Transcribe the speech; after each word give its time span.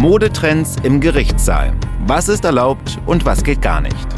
Modetrends 0.00 0.76
im 0.82 0.98
Gerichtssaal. 0.98 1.74
Was 2.06 2.30
ist 2.30 2.46
erlaubt 2.46 2.98
und 3.04 3.26
was 3.26 3.44
geht 3.44 3.60
gar 3.60 3.82
nicht? 3.82 4.08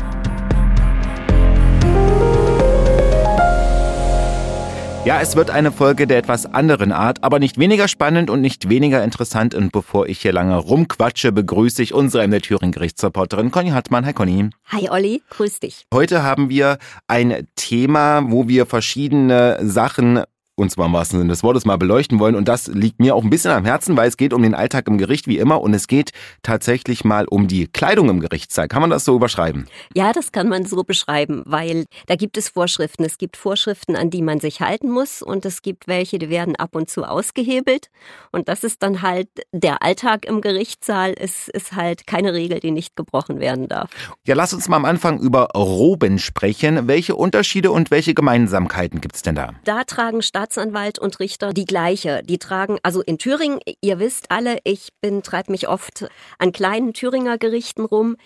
Ja, 5.05 5.21
es 5.21 5.35
wird 5.35 5.51
eine 5.51 5.73
Folge 5.73 6.07
der 6.07 6.19
etwas 6.19 6.47
anderen 6.47 6.93
Art, 6.93 7.25
aber 7.25 7.41
nicht 7.41 7.59
weniger 7.59 7.89
spannend 7.89 8.31
und 8.31 8.41
nicht 8.41 8.69
weniger 8.69 9.03
interessant. 9.03 9.57
Und 9.57 9.73
bevor 9.73 10.07
ich 10.07 10.21
hier 10.21 10.33
lange 10.33 10.57
rumquatsche, 10.57 11.33
begrüße 11.33 11.83
ich 11.83 11.93
unsere 11.93 12.29
MD 12.29 12.39
Thüringen 12.39 12.71
Gerichtsreporterin 12.71 13.51
Conny 13.51 13.71
Hartmann. 13.71 14.07
Hi 14.07 14.13
Conny. 14.13 14.51
Hi 14.69 14.89
Olli, 14.89 15.21
grüß 15.31 15.59
dich. 15.59 15.87
Heute 15.93 16.23
haben 16.23 16.49
wir 16.49 16.79
ein 17.09 17.49
Thema, 17.57 18.23
wo 18.31 18.47
wir 18.47 18.67
verschiedene 18.67 19.59
Sachen 19.63 20.23
und 20.55 20.71
zwar 20.71 20.87
im 20.87 20.93
wahrsten 20.93 21.19
Sinne 21.19 21.31
des 21.31 21.43
Wortes 21.43 21.65
mal 21.65 21.79
beleuchten 21.79 22.19
wollen. 22.19 22.35
Und 22.35 22.47
das 22.47 22.67
liegt 22.67 23.01
mir 23.01 23.15
auch 23.15 23.25
ein 23.25 23.31
bisschen 23.31 23.51
am 23.51 23.65
Herzen, 23.65 23.97
weil 23.97 24.09
es 24.09 24.17
geht 24.17 24.33
um 24.33 24.43
den 24.43 24.55
Alltag 24.55 24.87
im 24.87 24.99
Gericht 24.99 25.27
wie 25.27 25.39
immer 25.39 25.61
und 25.61 25.73
es 25.75 25.87
geht 25.87 26.11
tatsächlich 26.43 27.05
mal 27.05 27.27
um 27.27 27.49
die 27.49 27.67
Kleidung 27.67 28.11
im 28.11 28.21
Gerichtssaal. 28.21 28.69
Kann 28.69 28.83
man 28.83 28.91
das 28.91 29.05
so 29.05 29.17
überschreiben? 29.17 29.67
Ja, 29.95 30.13
das 30.13 30.31
kann 30.31 30.49
man 30.49 30.67
so 30.67 30.85
beschreiben, 30.85 31.43
weil 31.47 31.87
da 32.07 32.17
gibt 32.17 32.37
es 32.37 32.51
Vorschriften. 32.51 33.05
Es 33.05 33.17
gibt 33.17 33.37
Vorschriften, 33.37 33.97
an 33.97 34.11
die 34.11 34.23
man 34.23 34.41
sich 34.41 34.61
halten 34.61 34.91
muss 34.91 35.23
und 35.23 35.47
es 35.47 35.63
gibt 35.63 35.89
welche, 35.89 36.19
die 36.19 36.29
werden 36.29 36.55
ab 36.57 36.77
und 36.77 36.91
zu 36.91 37.05
ausgehebelt. 37.05 37.89
Und 38.31 38.49
das 38.49 38.63
ist 38.63 38.83
dann 38.83 39.03
halt 39.03 39.29
der 39.53 39.83
Alltag 39.83 40.27
im 40.27 40.43
Gerichtssaal. 40.43 41.15
Es 41.17 41.49
ist 41.49 41.73
halt 41.73 42.07
keine 42.07 42.35
Regel, 42.35 42.61
die 42.61 42.71
nicht 42.71 42.95
gebrochen 42.95 43.41
werden 43.41 43.69
darf. 43.69 43.91
Ja, 44.27 44.35
lass 44.35 44.53
uns 44.53 44.69
mal 44.69 44.77
am 44.77 44.85
Anfang 44.85 45.19
über 45.19 45.49
Roben 45.55 46.19
sprechen. 46.19 46.89
Welche 46.89 47.17
Unterschiede 47.17 47.71
und 47.71 47.91
welche 47.91 48.15
Gemeinsamkeiten 48.15 49.01
gibt 49.01 49.17
es 49.17 49.23
denn 49.23 49.35
da? 49.35 49.55
Da 49.65 49.85
tragen 49.85 50.21
Staats 50.23 50.42
Staatsanwalt 50.43 50.99
und 50.99 51.21
Richter 51.21 51.53
die 51.53 51.67
gleiche. 51.67 52.25
Die 52.25 52.39
tragen, 52.39 52.79
also 52.83 53.01
in 53.01 53.17
Thüringen, 53.17 53.61
ihr 53.81 54.01
wisst 54.01 54.33
alle, 54.33 54.59
ich 54.65 54.89
bin, 55.01 55.23
treibe 55.23 55.53
mich 55.53 55.69
oft 55.69 56.09
an 56.41 56.51
kleinen 56.51 56.95
Thüringer 56.95 57.39
Gerichten 57.39 57.85
rum, 57.85 58.17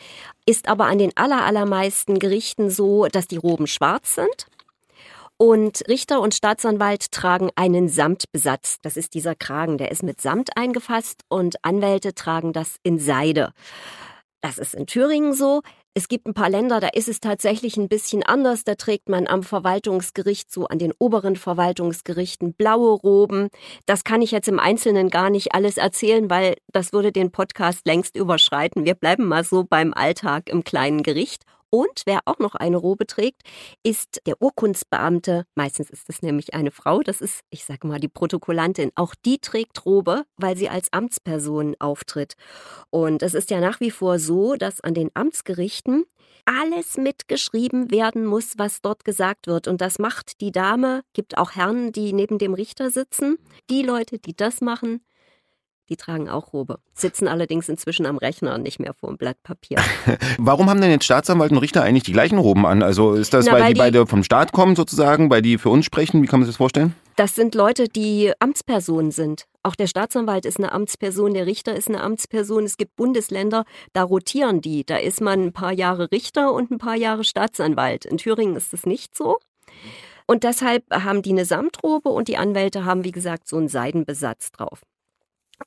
ist 0.46 0.66
aber 0.66 0.86
an 0.86 0.96
den 0.96 1.14
aller, 1.14 1.44
allermeisten 1.44 2.18
Gerichten 2.18 2.70
so, 2.70 3.04
dass 3.06 3.26
die 3.26 3.36
Roben 3.36 3.66
schwarz 3.66 4.14
sind. 4.14 4.46
Und 5.36 5.86
Richter 5.88 6.22
und 6.22 6.34
Staatsanwalt 6.34 7.12
tragen 7.12 7.50
einen 7.54 7.90
Samtbesatz. 7.90 8.78
Das 8.80 8.96
ist 8.96 9.12
dieser 9.12 9.34
Kragen, 9.34 9.76
der 9.76 9.90
ist 9.90 10.02
mit 10.02 10.18
Samt 10.22 10.56
eingefasst 10.56 11.20
und 11.28 11.62
Anwälte 11.66 12.14
tragen 12.14 12.54
das 12.54 12.76
in 12.82 12.98
Seide. 12.98 13.52
Das 14.40 14.56
ist 14.56 14.74
in 14.74 14.86
Thüringen 14.86 15.34
so. 15.34 15.60
Es 15.98 16.08
gibt 16.08 16.26
ein 16.26 16.34
paar 16.34 16.50
Länder, 16.50 16.78
da 16.78 16.88
ist 16.88 17.08
es 17.08 17.20
tatsächlich 17.20 17.78
ein 17.78 17.88
bisschen 17.88 18.22
anders. 18.22 18.64
Da 18.64 18.74
trägt 18.74 19.08
man 19.08 19.26
am 19.26 19.42
Verwaltungsgericht, 19.42 20.52
so 20.52 20.66
an 20.66 20.78
den 20.78 20.92
oberen 20.98 21.36
Verwaltungsgerichten, 21.36 22.52
blaue 22.52 22.90
Roben. 23.00 23.48
Das 23.86 24.04
kann 24.04 24.20
ich 24.20 24.30
jetzt 24.30 24.46
im 24.46 24.58
Einzelnen 24.58 25.08
gar 25.08 25.30
nicht 25.30 25.54
alles 25.54 25.78
erzählen, 25.78 26.28
weil 26.28 26.56
das 26.70 26.92
würde 26.92 27.12
den 27.12 27.32
Podcast 27.32 27.86
längst 27.86 28.14
überschreiten. 28.14 28.84
Wir 28.84 28.92
bleiben 28.92 29.24
mal 29.24 29.42
so 29.42 29.64
beim 29.64 29.94
Alltag 29.94 30.50
im 30.50 30.64
kleinen 30.64 31.02
Gericht. 31.02 31.44
Und 31.70 32.02
wer 32.06 32.20
auch 32.26 32.38
noch 32.38 32.54
eine 32.54 32.76
Robe 32.76 33.06
trägt, 33.06 33.42
ist 33.82 34.20
der 34.26 34.40
Urkundsbeamte. 34.40 35.46
Meistens 35.54 35.90
ist 35.90 36.08
es 36.08 36.22
nämlich 36.22 36.54
eine 36.54 36.70
Frau. 36.70 37.00
Das 37.00 37.20
ist, 37.20 37.40
ich 37.50 37.64
sage 37.64 37.86
mal, 37.86 38.00
die 38.00 38.08
Protokollantin. 38.08 38.92
Auch 38.94 39.14
die 39.14 39.38
trägt 39.38 39.84
Robe, 39.84 40.24
weil 40.36 40.56
sie 40.56 40.68
als 40.68 40.92
Amtsperson 40.92 41.76
auftritt. 41.78 42.34
Und 42.90 43.22
es 43.22 43.34
ist 43.34 43.50
ja 43.50 43.60
nach 43.60 43.80
wie 43.80 43.90
vor 43.90 44.18
so, 44.18 44.54
dass 44.54 44.80
an 44.80 44.94
den 44.94 45.10
Amtsgerichten 45.14 46.04
alles 46.44 46.96
mitgeschrieben 46.96 47.90
werden 47.90 48.24
muss, 48.24 48.54
was 48.56 48.80
dort 48.80 49.04
gesagt 49.04 49.48
wird. 49.48 49.66
Und 49.66 49.80
das 49.80 49.98
macht 49.98 50.40
die 50.40 50.52
Dame, 50.52 51.02
gibt 51.12 51.38
auch 51.38 51.52
Herren, 51.52 51.92
die 51.92 52.12
neben 52.12 52.38
dem 52.38 52.54
Richter 52.54 52.90
sitzen. 52.90 53.36
Die 53.68 53.82
Leute, 53.82 54.18
die 54.18 54.34
das 54.34 54.60
machen, 54.60 55.00
die 55.88 55.96
tragen 55.96 56.28
auch 56.28 56.52
Robe, 56.52 56.78
sitzen 56.94 57.28
allerdings 57.28 57.68
inzwischen 57.68 58.06
am 58.06 58.18
Rechner 58.18 58.54
und 58.54 58.62
nicht 58.62 58.78
mehr 58.78 58.94
vor 58.94 59.08
dem 59.08 59.18
Blatt 59.18 59.42
Papier. 59.42 59.78
Warum 60.38 60.68
haben 60.68 60.80
denn 60.80 60.90
jetzt 60.90 61.04
Staatsanwalt 61.04 61.52
und 61.52 61.58
Richter 61.58 61.82
eigentlich 61.82 62.02
die 62.02 62.12
gleichen 62.12 62.38
Roben 62.38 62.66
an? 62.66 62.82
Also 62.82 63.14
ist 63.14 63.34
das, 63.34 63.46
Na, 63.46 63.52
weil, 63.52 63.60
weil, 63.60 63.68
die, 63.68 63.74
die 63.74 63.80
beide 63.80 64.06
vom 64.06 64.22
Staat 64.22 64.52
kommen 64.52 64.76
sozusagen, 64.76 65.30
weil 65.30 65.42
die 65.42 65.58
für 65.58 65.70
uns 65.70 65.84
sprechen? 65.84 66.22
Wie 66.22 66.26
kann 66.26 66.40
man 66.40 66.46
sich 66.46 66.54
das 66.54 66.58
vorstellen? 66.58 66.94
Das 67.16 67.34
sind 67.34 67.54
Leute, 67.54 67.88
die 67.88 68.32
Amtspersonen 68.40 69.10
sind. 69.10 69.46
Auch 69.62 69.74
der 69.74 69.86
Staatsanwalt 69.86 70.44
ist 70.44 70.58
eine 70.58 70.72
Amtsperson, 70.72 71.34
der 71.34 71.46
Richter 71.46 71.74
ist 71.74 71.88
eine 71.88 72.02
Amtsperson. 72.02 72.64
Es 72.64 72.76
gibt 72.76 72.94
Bundesländer, 72.96 73.64
da 73.94 74.02
rotieren 74.02 74.60
die. 74.60 74.84
Da 74.84 74.98
ist 74.98 75.20
man 75.20 75.46
ein 75.46 75.52
paar 75.52 75.72
Jahre 75.72 76.10
Richter 76.12 76.52
und 76.52 76.70
ein 76.70 76.78
paar 76.78 76.94
Jahre 76.94 77.24
Staatsanwalt. 77.24 78.04
In 78.04 78.18
Thüringen 78.18 78.54
ist 78.54 78.72
das 78.72 78.86
nicht 78.86 79.16
so. 79.16 79.38
Und 80.26 80.44
deshalb 80.44 80.84
haben 80.92 81.22
die 81.22 81.30
eine 81.30 81.44
Samtrobe 81.44 82.10
und 82.10 82.28
die 82.28 82.36
Anwälte 82.36 82.84
haben, 82.84 83.04
wie 83.04 83.12
gesagt, 83.12 83.48
so 83.48 83.56
einen 83.56 83.68
Seidenbesatz 83.68 84.52
drauf. 84.52 84.82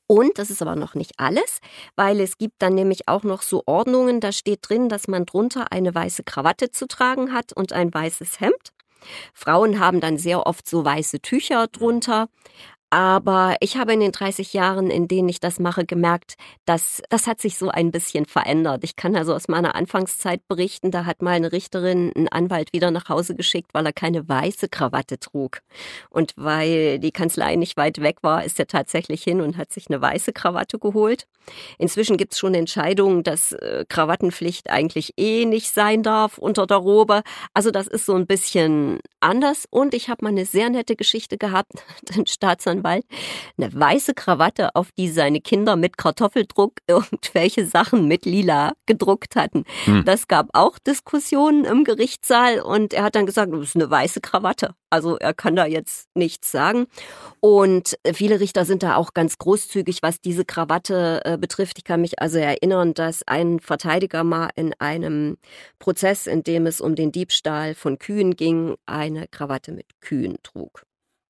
Und 0.08 0.38
das 0.38 0.50
ist 0.50 0.62
aber 0.62 0.76
noch 0.76 0.96
nicht 0.96 1.14
alles, 1.18 1.60
weil 1.96 2.20
es 2.20 2.38
gibt 2.38 2.62
dann 2.62 2.76
nämlich 2.76 3.08
auch 3.08 3.24
noch 3.24 3.42
so 3.42 3.64
Ordnungen, 3.66 4.20
da 4.20 4.32
steht 4.32 4.60
drin, 4.68 4.90
dass 4.90 5.08
man 5.08 5.26
drunter 5.26 5.72
eine 5.72 5.94
weiße 5.94 6.24
Krawatte 6.24 6.72
zu 6.72 6.88
tragen 6.88 7.34
hat 7.34 7.54
und 7.54 7.74
ein 7.74 7.94
weißes 7.94 8.40
Hemd. 8.40 8.74
Frauen 9.34 9.80
haben 9.80 10.02
dann 10.02 10.18
sehr 10.18 10.46
oft 10.46 10.68
so 10.68 10.84
weiße 10.84 11.22
Tücher 11.22 11.68
drunter. 11.68 12.28
Aber 12.92 13.56
ich 13.60 13.78
habe 13.78 13.94
in 13.94 14.00
den 14.00 14.12
30 14.12 14.54
Jahren, 14.54 14.90
in 14.90 15.08
denen 15.08 15.30
ich 15.30 15.40
das 15.40 15.60
mache, 15.60 15.86
gemerkt, 15.86 16.36
dass 16.66 17.04
das 17.10 17.28
hat 17.28 17.40
sich 17.40 17.58
so 17.58 17.70
ein 17.70 17.92
bisschen 17.92 18.26
verändert. 18.26 18.84
Ich 18.84 18.96
kann 18.96 19.16
also 19.16 19.36
aus 19.36 19.48
meiner 19.48 19.76
Anfangszeit 19.76 20.48
berichten, 20.48 20.90
da 20.90 21.06
hat 21.06 21.22
mal 21.22 21.32
eine 21.32 21.52
Richterin 21.52 22.12
einen 22.16 22.28
Anwalt 22.30 22.74
wieder 22.74 22.90
nach 22.90 23.08
Hause 23.08 23.36
geschickt, 23.36 23.70
weil 23.74 23.86
er 23.86 23.94
keine 23.94 24.28
weiße 24.28 24.70
Krawatte 24.70 25.20
trug. 25.20 25.62
Und 26.10 26.34
weil 26.36 26.98
die 26.98 27.12
Kanzlei 27.12 27.56
nicht 27.56 27.78
weit 27.78 28.02
weg 28.02 28.18
war, 28.22 28.44
ist 28.44 28.60
er 28.60 28.68
tatsächlich 28.68 29.24
hin 29.24 29.42
und 29.42 29.58
hat 29.58 29.72
sich 29.72 29.88
eine 29.90 30.02
weiße 30.02 30.34
Krawatte 30.34 30.80
geholt. 30.80 31.28
Inzwischen 31.78 32.18
gibt 32.18 32.34
es 32.34 32.40
schon 32.40 32.56
Entscheidungen, 32.56 33.24
dass 33.24 33.52
äh, 33.52 33.86
Krawattenpflicht 33.88 34.70
eigentlich 34.70 35.14
eh 35.18 35.46
nicht 35.46 35.72
sein 35.74 36.02
darf 36.02 36.38
unter 36.40 36.66
der 36.66 36.78
Robe. 36.78 37.22
Also 37.54 37.70
das 37.70 37.88
ist 37.88 38.06
so 38.06 38.16
ein 38.16 38.26
bisschen 38.26 39.00
anders. 39.22 39.66
Und 39.70 39.94
ich 39.94 40.10
habe 40.10 40.26
mal 40.26 40.30
eine 40.30 40.46
sehr 40.46 40.70
nette 40.70 40.96
Geschichte 40.96 41.38
gehabt, 41.38 41.74
den 42.16 42.26
Staatsanwalt 42.26 43.06
eine 43.58 43.74
weiße 43.74 44.14
Krawatte, 44.14 44.76
auf 44.76 44.92
die 44.98 45.10
seine 45.10 45.42
Kinder 45.42 45.76
mit 45.76 45.98
Kartoffeldruck 45.98 46.80
irgendwelche 46.88 47.66
Sachen 47.66 48.08
mit 48.08 48.26
lila 48.26 48.74
gedruckt 48.86 49.36
hatten. 49.36 49.64
Hm. 49.86 50.06
Das 50.06 50.28
gab 50.28 50.48
auch 50.54 50.80
Diskussionen 50.80 51.66
im 51.66 51.84
Gerichtssaal 51.84 52.62
und 52.62 52.94
er 52.94 53.04
hat 53.04 53.16
dann 53.16 53.26
gesagt, 53.26 53.54
das 53.54 53.62
ist 53.62 53.76
eine 53.76 53.90
weiße 53.90 54.22
Krawatte. 54.22 54.76
Also 54.90 55.18
er 55.18 55.34
kann 55.34 55.56
da 55.56 55.66
jetzt 55.66 56.10
nichts 56.16 56.52
sagen. 56.52 56.88
Und 57.40 57.98
viele 58.14 58.40
Richter 58.40 58.66
sind 58.66 58.84
da 58.84 58.96
auch 58.96 59.14
ganz 59.14 59.38
großzügig, 59.38 60.00
was 60.02 60.22
diese 60.22 60.46
Krawatte 60.46 61.22
äh, 61.26 61.38
betrifft. 61.38 61.78
Ich 61.78 61.84
kann 61.84 62.02
mich 62.02 62.22
also 62.22 62.38
erinnern, 62.38 62.94
dass 62.94 63.28
ein 63.28 63.60
Verteidiger 63.60 64.24
mal 64.24 64.50
in 64.56 64.74
einem 64.80 65.38
Prozess, 65.80 66.28
in 66.28 66.44
dem 66.44 66.66
es 66.66 66.82
um 66.82 66.96
den 66.96 67.12
Diebstahl 67.12 67.76
von 67.76 68.00
Kühen 68.00 68.36
ging, 68.36 68.76
eine 68.86 69.28
Krawatte 69.28 69.72
mit 69.72 69.86
Kühen 70.02 70.38
trug. 70.44 70.84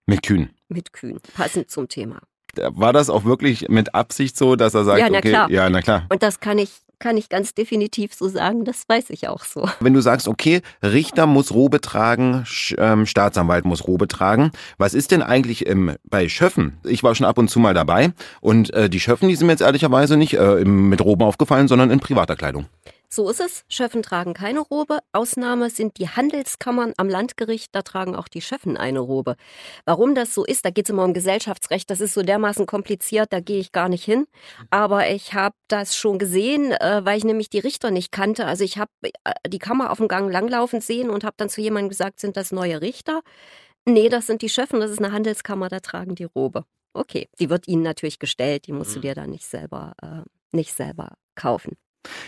Mit 0.05 0.23
Kühen? 0.23 0.49
Mit 0.69 0.93
Kühen, 0.93 1.19
passend 1.35 1.69
zum 1.69 1.87
Thema. 1.87 2.19
War 2.55 2.93
das 2.93 3.09
auch 3.09 3.25
wirklich 3.25 3.69
mit 3.69 3.93
Absicht 3.93 4.35
so, 4.35 4.55
dass 4.55 4.73
er 4.73 4.83
sagt, 4.83 4.99
ja, 4.99 5.09
na 5.09 5.19
okay, 5.19 5.29
klar. 5.29 5.51
ja, 5.51 5.69
na 5.69 5.81
klar. 5.81 6.07
Und 6.09 6.23
das 6.23 6.39
kann 6.39 6.57
ich 6.57 6.71
kann 6.99 7.17
ich 7.17 7.29
ganz 7.29 7.53
definitiv 7.53 8.13
so 8.13 8.27
sagen, 8.27 8.65
das 8.65 8.83
weiß 8.87 9.09
ich 9.09 9.27
auch 9.27 9.43
so. 9.43 9.67
Wenn 9.79 9.93
du 9.93 10.01
sagst, 10.01 10.27
okay, 10.27 10.61
Richter 10.83 11.25
muss 11.25 11.51
Robe 11.51 11.81
tragen, 11.81 12.45
ähm, 12.77 13.05
Staatsanwalt 13.05 13.65
muss 13.65 13.87
Robe 13.87 14.07
tragen, 14.07 14.51
was 14.77 14.93
ist 14.93 15.11
denn 15.11 15.21
eigentlich 15.21 15.67
ähm, 15.67 15.95
bei 16.03 16.29
Schöffen? 16.29 16.77
Ich 16.83 17.03
war 17.03 17.15
schon 17.15 17.25
ab 17.25 17.37
und 17.37 17.49
zu 17.49 17.59
mal 17.59 17.73
dabei 17.73 18.11
und 18.41 18.73
äh, 18.73 18.89
die 18.89 18.99
Schöffen, 18.99 19.29
die 19.29 19.35
sind 19.35 19.47
mir 19.47 19.53
jetzt 19.53 19.61
ehrlicherweise 19.61 20.17
nicht 20.17 20.33
äh, 20.33 20.65
mit 20.65 21.01
Roben 21.01 21.23
aufgefallen, 21.23 21.67
sondern 21.67 21.91
in 21.91 21.99
privater 21.99 22.35
Kleidung. 22.35 22.67
So 23.11 23.27
ist 23.27 23.39
es. 23.39 23.63
Schöffen 23.67 24.03
tragen 24.03 24.35
keine 24.35 24.59
Robe. 24.59 24.99
Ausnahme 25.13 25.71
sind 25.71 25.97
die 25.97 26.09
Handelskammern 26.09 26.93
am 26.97 27.09
Landgericht. 27.09 27.73
Da 27.73 27.81
tragen 27.81 28.15
auch 28.15 28.27
die 28.27 28.41
Schöffen 28.41 28.77
eine 28.77 28.99
Robe. 28.99 29.35
Warum 29.85 30.13
das 30.13 30.35
so 30.35 30.45
ist, 30.45 30.63
da 30.63 30.69
geht 30.69 30.85
es 30.85 30.91
immer 30.91 31.05
um 31.05 31.15
Gesellschaftsrecht. 31.15 31.89
Das 31.89 32.01
ist 32.01 32.13
so 32.13 32.21
dermaßen 32.21 32.67
kompliziert, 32.67 33.33
da 33.33 33.39
gehe 33.39 33.59
ich 33.59 33.71
gar 33.71 33.89
nicht 33.89 34.03
hin. 34.03 34.27
Aber 34.69 35.09
ich 35.09 35.33
habe 35.33 35.55
das 35.69 35.95
schon 35.95 36.19
gesehen, 36.19 36.71
äh, 36.71 37.01
weil 37.03 37.17
ich 37.17 37.23
nämlich 37.23 37.49
die 37.49 37.57
Richter 37.57 37.89
nicht 37.89 38.11
kannte. 38.11 38.45
Also 38.45 38.63
ich 38.63 38.77
habe 38.77 38.91
äh, 39.01 39.33
die 39.47 39.59
Kammer 39.59 39.89
auf 39.91 39.97
dem 39.97 40.07
Gang 40.07 40.31
langlaufen 40.31 40.79
sehen 40.79 41.09
und 41.09 41.23
habe 41.23 41.35
dann 41.37 41.49
zu 41.49 41.61
jemandem 41.61 41.89
gesagt, 41.89 42.19
sind 42.19 42.37
das 42.37 42.51
neue 42.51 42.79
Richter? 42.79 43.21
Nee, 43.85 44.09
das 44.09 44.27
sind 44.27 44.43
die 44.43 44.49
Schöffen, 44.49 44.79
das 44.81 44.91
ist 44.91 44.99
eine 44.99 45.11
Handelskammer, 45.11 45.67
da 45.69 45.79
tragen 45.79 46.13
die 46.13 46.25
Robe. 46.25 46.63
Okay, 46.93 47.27
die 47.39 47.49
wird 47.49 47.67
ihnen 47.67 47.81
natürlich 47.81 48.19
gestellt, 48.19 48.67
die 48.67 48.71
musst 48.71 48.93
du 48.93 48.99
mhm. 48.99 49.03
dir 49.03 49.15
dann 49.15 49.31
nicht 49.31 49.45
selber, 49.45 49.93
äh, 50.03 50.21
nicht 50.51 50.75
selber 50.75 51.13
kaufen. 51.33 51.75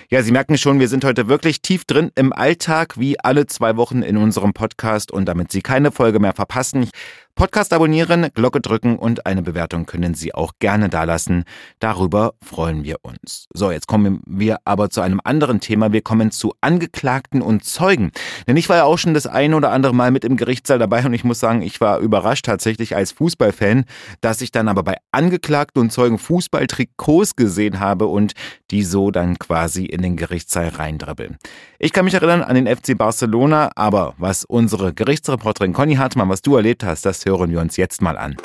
Ja, 0.09 0.21
Sie 0.21 0.31
merken 0.31 0.57
schon, 0.57 0.79
wir 0.79 0.89
sind 0.89 1.05
heute 1.05 1.27
wirklich 1.27 1.61
tief 1.61 1.85
drin 1.85 2.11
im 2.15 2.33
Alltag, 2.33 2.99
wie 2.99 3.19
alle 3.19 3.47
zwei 3.47 3.77
Wochen 3.77 4.01
in 4.01 4.17
unserem 4.17 4.53
Podcast. 4.53 5.11
Und 5.11 5.25
damit 5.25 5.51
Sie 5.51 5.61
keine 5.61 5.91
Folge 5.91 6.19
mehr 6.19 6.33
verpassen, 6.33 6.89
Podcast 7.41 7.73
abonnieren, 7.73 8.27
Glocke 8.35 8.61
drücken 8.61 8.99
und 8.99 9.25
eine 9.25 9.41
Bewertung 9.41 9.87
können 9.87 10.13
Sie 10.13 10.31
auch 10.31 10.51
gerne 10.59 10.89
dalassen. 10.89 11.45
Darüber 11.79 12.35
freuen 12.39 12.83
wir 12.83 12.97
uns. 13.01 13.47
So, 13.51 13.71
jetzt 13.71 13.87
kommen 13.87 14.21
wir 14.27 14.59
aber 14.63 14.91
zu 14.91 15.01
einem 15.01 15.19
anderen 15.23 15.59
Thema. 15.59 15.91
Wir 15.91 16.03
kommen 16.03 16.29
zu 16.29 16.53
Angeklagten 16.61 17.41
und 17.41 17.65
Zeugen. 17.65 18.11
Denn 18.45 18.57
ich 18.57 18.69
war 18.69 18.77
ja 18.77 18.83
auch 18.83 18.99
schon 18.99 19.15
das 19.15 19.25
ein 19.25 19.55
oder 19.55 19.71
andere 19.71 19.95
Mal 19.95 20.11
mit 20.11 20.23
im 20.23 20.37
Gerichtssaal 20.37 20.77
dabei 20.77 21.03
und 21.03 21.15
ich 21.15 21.23
muss 21.23 21.39
sagen, 21.39 21.63
ich 21.63 21.81
war 21.81 21.97
überrascht 21.97 22.45
tatsächlich 22.45 22.95
als 22.95 23.11
Fußballfan, 23.13 23.85
dass 24.21 24.41
ich 24.41 24.51
dann 24.51 24.67
aber 24.67 24.83
bei 24.83 24.97
Angeklagten 25.11 25.81
und 25.81 25.91
Zeugen 25.91 26.19
Fußballtrikots 26.19 27.35
gesehen 27.35 27.79
habe 27.79 28.05
und 28.05 28.33
die 28.69 28.83
so 28.83 29.09
dann 29.09 29.39
quasi 29.39 29.85
in 29.85 30.03
den 30.03 30.15
Gerichtssaal 30.15 30.67
reindribbeln. 30.67 31.39
Ich 31.79 31.91
kann 31.91 32.05
mich 32.05 32.13
erinnern 32.13 32.43
an 32.43 32.53
den 32.53 32.67
FC 32.67 32.95
Barcelona, 32.95 33.71
aber 33.75 34.13
was 34.19 34.45
unsere 34.45 34.93
Gerichtsreporterin 34.93 35.73
Conny 35.73 35.95
Hartmann, 35.95 36.29
was 36.29 36.43
du 36.43 36.55
erlebt 36.55 36.83
hast, 36.83 37.03
das 37.03 37.19
hören 37.37 37.51
wir 37.51 37.59
uns 37.59 37.77
jetzt 37.77 38.01
mal 38.01 38.17
an. 38.17 38.35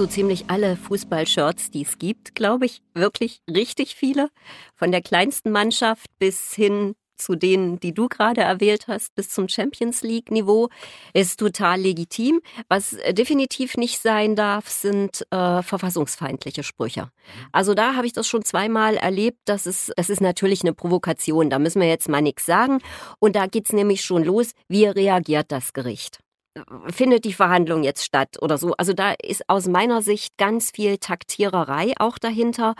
so 0.00 0.06
ziemlich 0.06 0.44
alle 0.48 0.76
Fußballshirts, 0.76 1.70
die 1.72 1.82
es 1.82 1.98
gibt, 1.98 2.34
glaube 2.34 2.64
ich, 2.64 2.80
wirklich 2.94 3.42
richtig 3.50 3.94
viele. 3.94 4.30
Von 4.74 4.92
der 4.92 5.02
kleinsten 5.02 5.50
Mannschaft 5.50 6.06
bis 6.18 6.54
hin 6.54 6.94
zu 7.20 7.34
denen, 7.36 7.78
die 7.80 7.92
du 7.92 8.08
gerade 8.08 8.40
erwählt 8.40 8.86
hast, 8.88 9.14
bis 9.14 9.28
zum 9.28 9.48
Champions 9.48 10.02
League-Niveau, 10.02 10.68
ist 11.14 11.38
total 11.38 11.80
legitim. 11.80 12.40
Was 12.68 12.94
äh, 12.94 13.14
definitiv 13.14 13.76
nicht 13.76 14.00
sein 14.00 14.36
darf, 14.36 14.68
sind 14.68 15.26
äh, 15.30 15.62
verfassungsfeindliche 15.62 16.62
Sprüche. 16.62 17.02
Mhm. 17.02 17.46
Also 17.52 17.74
da 17.74 17.94
habe 17.94 18.06
ich 18.06 18.12
das 18.12 18.26
schon 18.26 18.44
zweimal 18.44 18.96
erlebt. 18.96 19.38
Das 19.44 19.66
ist, 19.66 19.92
das 19.96 20.10
ist 20.10 20.20
natürlich 20.20 20.62
eine 20.62 20.72
Provokation. 20.72 21.50
Da 21.50 21.58
müssen 21.58 21.80
wir 21.80 21.88
jetzt 21.88 22.08
mal 22.08 22.22
nichts 22.22 22.46
sagen. 22.46 22.78
Und 23.18 23.36
da 23.36 23.46
geht 23.46 23.66
es 23.66 23.72
nämlich 23.72 24.02
schon 24.02 24.24
los. 24.24 24.52
Wie 24.68 24.86
reagiert 24.86 25.52
das 25.52 25.72
Gericht? 25.72 26.20
findet 26.88 27.24
die 27.24 27.32
Verhandlung 27.32 27.82
jetzt 27.82 28.04
statt 28.04 28.36
oder 28.40 28.58
so. 28.58 28.74
Also 28.76 28.92
da 28.92 29.12
ist 29.22 29.48
aus 29.48 29.68
meiner 29.68 30.02
Sicht 30.02 30.36
ganz 30.36 30.70
viel 30.70 30.98
Taktiererei 30.98 31.92
auch 31.98 32.18
dahinter. 32.18 32.74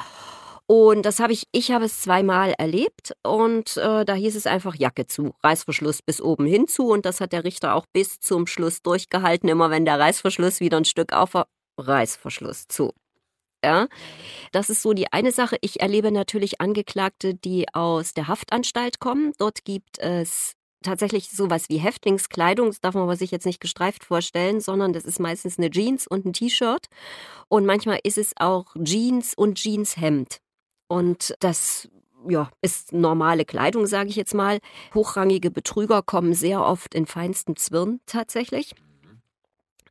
Und 0.71 1.03
das 1.03 1.19
habe 1.19 1.33
ich, 1.33 1.49
ich 1.51 1.73
habe 1.73 1.87
es 1.87 2.01
zweimal 2.01 2.55
erlebt 2.57 3.13
und 3.25 3.77
äh, 3.77 4.05
da 4.05 4.15
hieß 4.15 4.37
es 4.37 4.47
einfach 4.47 4.77
Jacke 4.77 5.09
zu, 5.09 5.35
Reißverschluss 5.43 6.01
bis 6.01 6.23
oben 6.23 6.47
hin 6.47 6.69
zu 6.69 6.91
und 6.91 7.05
das 7.05 7.21
hat 7.21 7.33
der 7.33 7.43
Richter 7.43 7.75
auch 7.75 7.87
bis 7.93 8.21
zum 8.21 8.47
Schluss 8.47 8.81
durchgehalten. 8.81 9.49
Immer 9.49 9.71
wenn 9.71 9.85
der 9.85 9.99
Reißverschluss 9.99 10.61
wieder 10.61 10.77
ein 10.77 10.85
Stück 10.85 11.13
auf 11.13 11.35
war, 11.35 11.49
Reißverschluss 11.77 12.69
zu. 12.69 12.93
Ja, 13.65 13.89
das 14.53 14.71
ist 14.71 14.83
so 14.83 14.93
die 14.93 15.13
eine 15.13 15.33
Sache. 15.33 15.57
Ich 15.61 15.81
erlebe 15.81 16.13
natürlich 16.13 16.61
Angeklagte, 16.61 17.35
die 17.35 17.67
aus 17.75 18.15
der 18.15 18.29
Haftanstalt 18.29 19.01
kommen. 19.01 19.33
Dort 19.39 19.65
gibt 19.65 19.99
es 19.99 20.53
tatsächlich 20.85 21.31
sowas 21.31 21.65
wie 21.69 21.79
Häftlingskleidung. 21.79 22.69
Das 22.69 22.81
darf 22.81 22.95
man 22.95 23.03
aber 23.03 23.17
sich 23.17 23.33
jetzt 23.33 23.45
nicht 23.45 23.61
gestreift 23.61 24.05
vorstellen, 24.05 24.61
sondern 24.61 24.93
das 24.93 25.03
ist 25.03 25.19
meistens 25.19 25.59
eine 25.59 25.69
Jeans 25.69 26.07
und 26.07 26.27
ein 26.27 26.33
T-Shirt. 26.33 26.87
Und 27.49 27.67
manchmal 27.67 27.99
ist 28.05 28.19
es 28.19 28.35
auch 28.37 28.67
Jeans 28.85 29.35
und 29.35 29.57
Jeanshemd. 29.57 30.41
Und 30.91 31.37
das 31.39 31.89
ja, 32.29 32.51
ist 32.63 32.93
normale 32.93 33.45
Kleidung, 33.45 33.87
sage 33.87 34.09
ich 34.11 34.17
jetzt 34.17 34.35
mal. 34.35 34.59
Hochrangige 34.93 35.53
Betrüger 35.53 36.03
kommen 36.03 36.35
sehr 36.35 36.65
oft 36.65 36.97
in 36.97 37.07
feinsten 37.07 37.55
Zwirn 37.55 38.01
tatsächlich. 38.07 38.75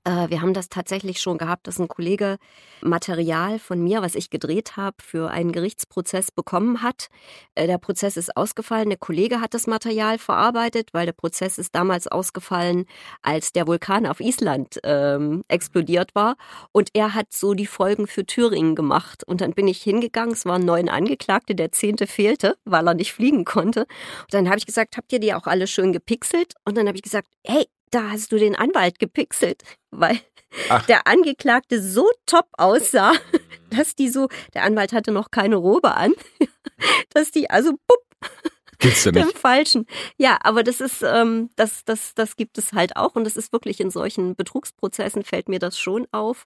Äh, 0.09 0.29
wir 0.29 0.41
haben 0.41 0.53
das 0.53 0.69
tatsächlich 0.69 1.21
schon 1.21 1.37
gehabt, 1.37 1.67
dass 1.67 1.79
ein 1.79 1.87
Kollege 1.87 2.37
Material 2.81 3.59
von 3.59 3.79
mir, 3.83 4.01
was 4.01 4.15
ich 4.15 4.29
gedreht 4.29 4.75
habe, 4.75 4.97
für 5.03 5.29
einen 5.29 5.51
Gerichtsprozess 5.51 6.31
bekommen 6.31 6.81
hat. 6.81 7.09
Äh, 7.55 7.67
der 7.67 7.77
Prozess 7.77 8.17
ist 8.17 8.35
ausgefallen. 8.35 8.89
Der 8.89 8.97
Kollege 8.97 9.39
hat 9.39 9.53
das 9.53 9.67
Material 9.67 10.17
verarbeitet, 10.17 10.89
weil 10.93 11.05
der 11.05 11.13
Prozess 11.13 11.59
ist 11.59 11.75
damals 11.75 12.07
ausgefallen, 12.07 12.85
als 13.21 13.53
der 13.53 13.67
Vulkan 13.67 14.07
auf 14.07 14.19
Island 14.19 14.79
ähm, 14.83 15.43
explodiert 15.47 16.15
war. 16.15 16.37
Und 16.71 16.89
er 16.93 17.13
hat 17.13 17.31
so 17.31 17.53
die 17.53 17.67
Folgen 17.67 18.07
für 18.07 18.25
Thüringen 18.25 18.75
gemacht. 18.75 19.23
Und 19.25 19.41
dann 19.41 19.53
bin 19.53 19.67
ich 19.67 19.81
hingegangen. 19.83 20.33
Es 20.33 20.45
waren 20.45 20.65
neun 20.65 20.89
Angeklagte. 20.89 21.53
Der 21.53 21.71
zehnte 21.71 22.07
fehlte, 22.07 22.57
weil 22.65 22.87
er 22.87 22.95
nicht 22.95 23.13
fliegen 23.13 23.45
konnte. 23.45 23.81
Und 23.81 24.33
dann 24.33 24.47
habe 24.47 24.57
ich 24.57 24.65
gesagt, 24.65 24.97
habt 24.97 25.13
ihr 25.13 25.19
die 25.19 25.33
auch 25.35 25.45
alle 25.45 25.67
schön 25.67 25.93
gepixelt? 25.93 26.53
Und 26.65 26.77
dann 26.77 26.87
habe 26.87 26.97
ich 26.97 27.03
gesagt, 27.03 27.27
hey, 27.45 27.65
da 27.91 28.11
hast 28.11 28.31
du 28.31 28.37
den 28.37 28.55
Anwalt 28.55 28.99
gepixelt, 28.99 29.63
weil 29.91 30.19
Ach. 30.69 30.85
der 30.87 31.07
Angeklagte 31.07 31.81
so 31.81 32.09
top 32.25 32.47
aussah, 32.53 33.13
dass 33.69 33.95
die 33.95 34.09
so, 34.09 34.27
der 34.53 34.63
Anwalt 34.63 34.93
hatte 34.93 35.11
noch 35.11 35.31
keine 35.31 35.55
Robe 35.55 35.95
an, 35.95 36.13
dass 37.13 37.31
die 37.31 37.49
also 37.49 37.71
bupp, 37.71 38.09
Gibt's 38.79 39.03
ja 39.03 39.11
nicht. 39.13 39.23
Im 39.23 39.31
Falschen. 39.31 39.85
Ja, 40.17 40.39
aber 40.41 40.63
das 40.63 40.81
ist, 40.81 41.03
ähm, 41.03 41.49
das, 41.55 41.85
das, 41.85 42.15
das 42.15 42.35
gibt 42.35 42.57
es 42.57 42.73
halt 42.73 42.95
auch 42.95 43.15
und 43.15 43.25
das 43.25 43.35
ist 43.35 43.53
wirklich 43.53 43.79
in 43.79 43.91
solchen 43.91 44.35
Betrugsprozessen 44.35 45.23
fällt 45.23 45.49
mir 45.49 45.59
das 45.59 45.77
schon 45.77 46.07
auf. 46.11 46.45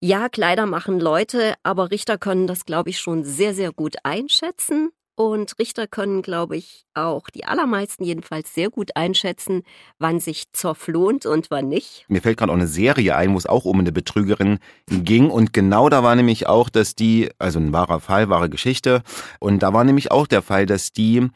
Ja, 0.00 0.28
Kleider 0.28 0.66
machen 0.66 0.98
Leute, 0.98 1.54
aber 1.62 1.90
Richter 1.90 2.18
können 2.18 2.46
das, 2.46 2.64
glaube 2.64 2.90
ich, 2.90 2.98
schon 2.98 3.22
sehr, 3.22 3.54
sehr 3.54 3.72
gut 3.72 3.96
einschätzen. 4.02 4.90
Und 5.14 5.58
Richter 5.58 5.86
können, 5.86 6.22
glaube 6.22 6.56
ich, 6.56 6.84
auch 6.94 7.28
die 7.28 7.44
allermeisten 7.44 8.02
jedenfalls 8.02 8.54
sehr 8.54 8.70
gut 8.70 8.96
einschätzen, 8.96 9.62
wann 9.98 10.20
sich 10.20 10.50
Zoff 10.52 10.88
lohnt 10.88 11.26
und 11.26 11.50
wann 11.50 11.68
nicht. 11.68 12.06
Mir 12.08 12.22
fällt 12.22 12.38
gerade 12.38 12.50
auch 12.50 12.56
eine 12.56 12.66
Serie 12.66 13.14
ein, 13.16 13.34
wo 13.34 13.38
es 13.38 13.46
auch 13.46 13.66
um 13.66 13.78
eine 13.78 13.92
Betrügerin 13.92 14.58
ging. 14.88 15.30
Und 15.30 15.52
genau 15.52 15.90
da 15.90 16.02
war 16.02 16.16
nämlich 16.16 16.46
auch, 16.46 16.70
dass 16.70 16.94
die, 16.94 17.30
also 17.38 17.58
ein 17.58 17.72
wahrer 17.72 18.00
Fall, 18.00 18.30
wahre 18.30 18.48
Geschichte. 18.48 19.02
Und 19.38 19.62
da 19.62 19.72
war 19.72 19.84
nämlich 19.84 20.10
auch 20.10 20.26
der 20.26 20.40
Fall, 20.40 20.64
dass 20.64 20.92
die 20.92 21.28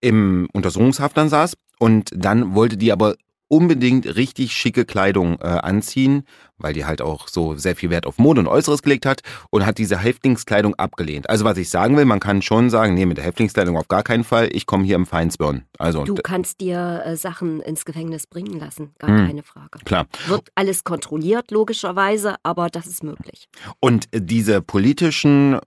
im 0.00 0.48
Untersuchungshaft 0.52 1.16
dann 1.16 1.28
saß 1.28 1.56
und 1.78 2.10
dann 2.14 2.54
wollte 2.54 2.76
die 2.76 2.92
aber 2.92 3.16
unbedingt 3.54 4.16
richtig 4.16 4.52
schicke 4.52 4.84
Kleidung 4.84 5.38
äh, 5.40 5.46
anziehen, 5.46 6.24
weil 6.58 6.72
die 6.72 6.84
halt 6.86 7.00
auch 7.00 7.28
so 7.28 7.54
sehr 7.54 7.76
viel 7.76 7.88
Wert 7.88 8.04
auf 8.04 8.18
Mode 8.18 8.40
und 8.40 8.48
Äußeres 8.48 8.82
gelegt 8.82 9.06
hat 9.06 9.20
und 9.50 9.64
hat 9.64 9.78
diese 9.78 9.96
Häftlingskleidung 9.96 10.74
abgelehnt. 10.74 11.30
Also 11.30 11.44
was 11.44 11.56
ich 11.56 11.70
sagen 11.70 11.96
will, 11.96 12.04
man 12.04 12.18
kann 12.18 12.42
schon 12.42 12.68
sagen, 12.68 12.94
nee, 12.94 13.06
mit 13.06 13.16
der 13.16 13.24
Häftlingskleidung 13.24 13.76
auf 13.76 13.86
gar 13.86 14.02
keinen 14.02 14.24
Fall, 14.24 14.48
ich 14.50 14.66
komme 14.66 14.82
hier 14.82 14.96
im 14.96 15.06
Feinsbirn. 15.06 15.62
Also 15.78 16.02
du 16.02 16.16
kannst 16.16 16.60
dir 16.60 17.04
äh, 17.06 17.16
Sachen 17.16 17.60
ins 17.60 17.84
Gefängnis 17.84 18.26
bringen 18.26 18.58
lassen, 18.58 18.92
gar 18.98 19.10
mh, 19.10 19.26
keine 19.26 19.42
Frage. 19.44 19.78
Klar. 19.84 20.06
Wird 20.26 20.48
alles 20.56 20.82
kontrolliert 20.82 21.52
logischerweise, 21.52 22.34
aber 22.42 22.70
das 22.70 22.88
ist 22.88 23.04
möglich. 23.04 23.48
Und 23.78 24.08
diese 24.12 24.62
politischen 24.62 25.60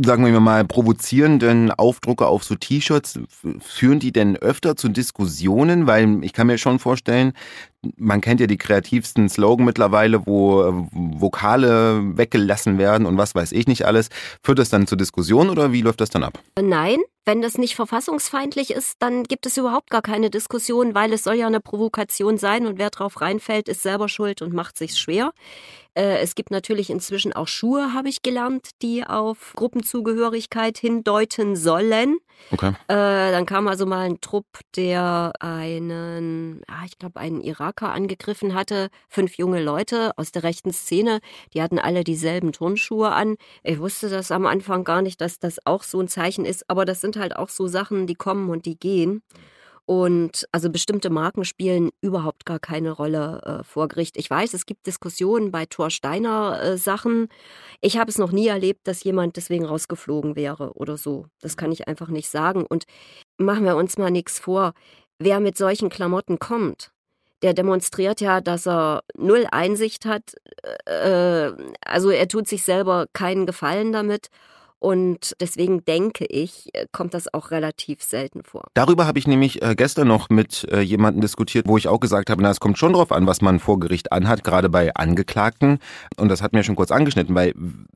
sagen 0.00 0.24
wir 0.24 0.40
mal, 0.40 0.64
provozierenden 0.64 1.70
Aufdrucke 1.70 2.26
auf 2.26 2.44
so 2.44 2.54
T-Shirts, 2.54 3.20
führen 3.60 3.98
die 3.98 4.12
denn 4.12 4.36
öfter 4.36 4.76
zu 4.76 4.88
Diskussionen? 4.88 5.86
Weil 5.86 6.24
ich 6.24 6.32
kann 6.32 6.46
mir 6.46 6.58
schon 6.58 6.78
vorstellen, 6.78 7.32
man 7.96 8.20
kennt 8.20 8.40
ja 8.40 8.46
die 8.46 8.58
kreativsten 8.58 9.28
Slogan 9.28 9.66
mittlerweile, 9.66 10.26
wo 10.26 10.62
äh, 10.62 10.72
Vokale 10.92 12.16
weggelassen 12.16 12.78
werden 12.78 13.06
und 13.06 13.18
was 13.18 13.34
weiß 13.34 13.52
ich 13.52 13.66
nicht 13.66 13.84
alles. 13.84 14.08
Führt 14.42 14.58
das 14.58 14.70
dann 14.70 14.86
zu 14.86 14.96
Diskussionen 14.96 15.50
oder 15.50 15.72
wie 15.72 15.82
läuft 15.82 16.00
das 16.00 16.10
dann 16.10 16.22
ab? 16.22 16.38
Nein, 16.60 16.98
wenn 17.24 17.42
das 17.42 17.56
nicht 17.56 17.76
verfassungsfeindlich 17.76 18.70
ist, 18.70 18.96
dann 19.00 19.22
gibt 19.24 19.46
es 19.46 19.56
überhaupt 19.56 19.90
gar 19.90 20.02
keine 20.02 20.30
Diskussion, 20.30 20.94
weil 20.94 21.12
es 21.12 21.24
soll 21.24 21.34
ja 21.34 21.46
eine 21.46 21.60
Provokation 21.60 22.36
sein 22.36 22.66
und 22.66 22.78
wer 22.78 22.90
drauf 22.90 23.20
reinfällt, 23.20 23.68
ist 23.68 23.82
selber 23.82 24.08
schuld 24.08 24.42
und 24.42 24.52
macht 24.52 24.76
sich's 24.76 24.98
schwer. 24.98 25.32
Äh, 25.94 26.18
es 26.18 26.34
gibt 26.34 26.50
natürlich 26.50 26.90
inzwischen 26.90 27.32
auch 27.32 27.48
Schuhe, 27.48 27.92
habe 27.92 28.08
ich 28.08 28.22
gelernt, 28.22 28.70
die 28.80 29.04
auf 29.04 29.52
Gruppenzugehörigkeit 29.54 30.78
hindeuten 30.78 31.54
sollen. 31.54 32.18
Okay. 32.50 32.70
Äh, 32.88 33.30
dann 33.30 33.46
kam 33.46 33.68
also 33.68 33.86
mal 33.86 34.06
ein 34.06 34.20
Trupp, 34.20 34.46
der 34.74 35.32
einen, 35.38 36.62
ich 36.86 36.98
glaube, 36.98 37.20
einen 37.20 37.40
Iraker 37.40 37.92
angegriffen 37.92 38.54
hatte. 38.54 38.88
Fünf 39.08 39.36
junge 39.36 39.62
Leute 39.62 40.12
aus 40.16 40.32
der 40.32 40.42
rechten 40.42 40.72
Szene, 40.72 41.20
die 41.54 41.62
hatten 41.62 41.78
alle 41.78 42.04
dieselben 42.04 42.52
Turnschuhe 42.52 43.12
an. 43.12 43.36
Ich 43.62 43.78
wusste 43.78 44.08
das 44.08 44.30
am 44.32 44.46
Anfang 44.46 44.84
gar 44.84 45.02
nicht, 45.02 45.20
dass 45.20 45.38
das 45.38 45.58
auch 45.64 45.82
so 45.82 46.00
ein 46.00 46.08
Zeichen 46.08 46.44
ist, 46.44 46.68
aber 46.68 46.84
das 46.84 47.00
sind 47.00 47.11
halt 47.16 47.36
auch 47.36 47.48
so 47.48 47.66
Sachen, 47.66 48.06
die 48.06 48.14
kommen 48.14 48.50
und 48.50 48.66
die 48.66 48.78
gehen. 48.78 49.22
Und 49.84 50.46
also 50.52 50.70
bestimmte 50.70 51.10
Marken 51.10 51.44
spielen 51.44 51.90
überhaupt 52.00 52.46
gar 52.46 52.60
keine 52.60 52.92
Rolle 52.92 53.40
äh, 53.44 53.64
vor 53.64 53.88
Gericht. 53.88 54.16
Ich 54.16 54.30
weiß, 54.30 54.54
es 54.54 54.64
gibt 54.64 54.86
Diskussionen 54.86 55.50
bei 55.50 55.66
Thorsteiner 55.66 56.62
äh, 56.62 56.78
Sachen. 56.78 57.28
Ich 57.80 57.98
habe 57.98 58.10
es 58.10 58.16
noch 58.16 58.30
nie 58.30 58.46
erlebt, 58.46 58.86
dass 58.86 59.02
jemand 59.02 59.36
deswegen 59.36 59.64
rausgeflogen 59.64 60.36
wäre 60.36 60.72
oder 60.74 60.96
so. 60.96 61.26
Das 61.40 61.56
kann 61.56 61.72
ich 61.72 61.88
einfach 61.88 62.08
nicht 62.08 62.30
sagen. 62.30 62.64
Und 62.64 62.84
machen 63.38 63.64
wir 63.64 63.76
uns 63.76 63.98
mal 63.98 64.10
nichts 64.10 64.38
vor. 64.38 64.72
Wer 65.18 65.40
mit 65.40 65.58
solchen 65.58 65.88
Klamotten 65.88 66.38
kommt, 66.38 66.92
der 67.42 67.52
demonstriert 67.52 68.20
ja, 68.20 68.40
dass 68.40 68.68
er 68.68 69.02
null 69.16 69.46
Einsicht 69.50 70.06
hat. 70.06 70.34
Äh, 70.86 71.52
also 71.84 72.10
er 72.10 72.28
tut 72.28 72.46
sich 72.46 72.62
selber 72.62 73.06
keinen 73.12 73.46
Gefallen 73.46 73.92
damit 73.92 74.28
Und 74.82 75.36
deswegen 75.40 75.84
denke 75.84 76.24
ich, 76.24 76.74
äh, 76.74 76.86
kommt 76.90 77.14
das 77.14 77.32
auch 77.32 77.52
relativ 77.52 78.02
selten 78.02 78.42
vor. 78.42 78.64
Darüber 78.74 79.06
habe 79.06 79.16
ich 79.20 79.28
nämlich 79.28 79.62
äh, 79.62 79.76
gestern 79.76 80.08
noch 80.08 80.28
mit 80.28 80.66
äh, 80.72 80.80
jemandem 80.80 81.20
diskutiert, 81.20 81.68
wo 81.68 81.78
ich 81.78 81.86
auch 81.86 82.00
gesagt 82.00 82.30
habe, 82.30 82.42
na, 82.42 82.50
es 82.50 82.58
kommt 82.58 82.78
schon 82.78 82.94
drauf 82.94 83.12
an, 83.12 83.28
was 83.28 83.40
man 83.42 83.60
vor 83.60 83.78
Gericht 83.78 84.10
anhat, 84.10 84.42
gerade 84.42 84.68
bei 84.68 84.92
Angeklagten. 84.92 85.78
Und 86.16 86.30
das 86.30 86.42
hat 86.42 86.52
mir 86.52 86.64
schon 86.64 86.74
kurz 86.74 86.90
angeschnitten, 86.90 87.32
weil 87.36 87.54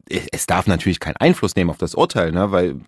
es 0.09 0.47
darf 0.47 0.69
natürlich 0.69 1.01
keinen 1.01 1.17
Einfluss 1.17 1.57
nehmen 1.57 1.71
auf 1.71 1.79
das 1.79 1.97
Urteil, 1.97 2.31
ne? 2.31 2.53
weil 2.53 2.81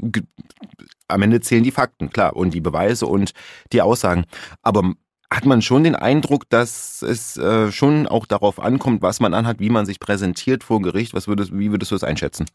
am 1.08 1.22
Ende 1.22 1.40
zählen 1.40 1.64
die 1.64 1.72
Fakten, 1.72 2.10
klar, 2.10 2.36
und 2.36 2.54
die 2.54 2.60
Beweise 2.60 3.04
und 3.04 3.32
die 3.72 3.82
Aussagen. 3.82 4.26
Aber 4.62 4.92
hat 5.28 5.44
man 5.44 5.60
schon 5.60 5.82
den 5.82 5.96
Eindruck, 5.96 6.48
dass 6.50 7.02
es 7.02 7.38
schon 7.74 8.06
auch 8.06 8.26
darauf 8.26 8.60
ankommt, 8.60 9.02
was 9.02 9.18
man 9.18 9.34
anhat, 9.34 9.58
wie 9.58 9.70
man 9.70 9.86
sich 9.86 9.98
präsentiert 9.98 10.62
vor 10.62 10.80
Gericht. 10.80 11.14
Was 11.14 11.26
würdest, 11.26 11.50
wie 11.52 11.72
würdest 11.72 11.90
du 11.90 11.96
das 11.96 12.04
einschätzen? 12.04 12.46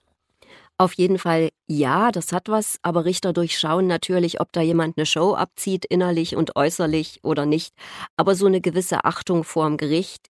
Auf 0.80 0.94
jeden 0.94 1.20
Fall 1.20 1.50
ja, 1.68 2.12
das 2.12 2.34
hat 2.34 2.50
was, 2.50 2.80
aber 2.82 3.06
Richter 3.06 3.32
durchschauen 3.32 3.86
natürlich, 3.86 4.42
ob 4.42 4.52
da 4.52 4.62
jemand 4.62 4.98
eine 4.98 5.06
Show 5.06 5.36
abzieht, 5.36 5.86
innerlich 5.86 6.36
und 6.36 6.56
äußerlich 6.56 7.20
oder 7.24 7.46
nicht. 7.46 7.76
Aber 8.18 8.34
so 8.36 8.48
eine 8.48 8.60
gewisse 8.60 9.06
Achtung 9.06 9.44
vorm 9.44 9.78
Gericht, 9.78 10.30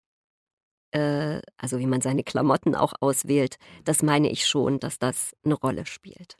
äh, 0.92 1.40
also 1.58 1.80
wie 1.80 1.88
man 1.88 2.02
seine 2.02 2.24
Klamotten 2.24 2.76
auch 2.76 2.94
auswählt, 3.00 3.56
das 3.86 4.04
meine 4.04 4.30
ich 4.30 4.46
schon, 4.46 4.80
dass 4.80 5.00
das 5.00 5.34
eine 5.46 5.56
Rolle 5.56 5.86
spielt. 5.86 6.36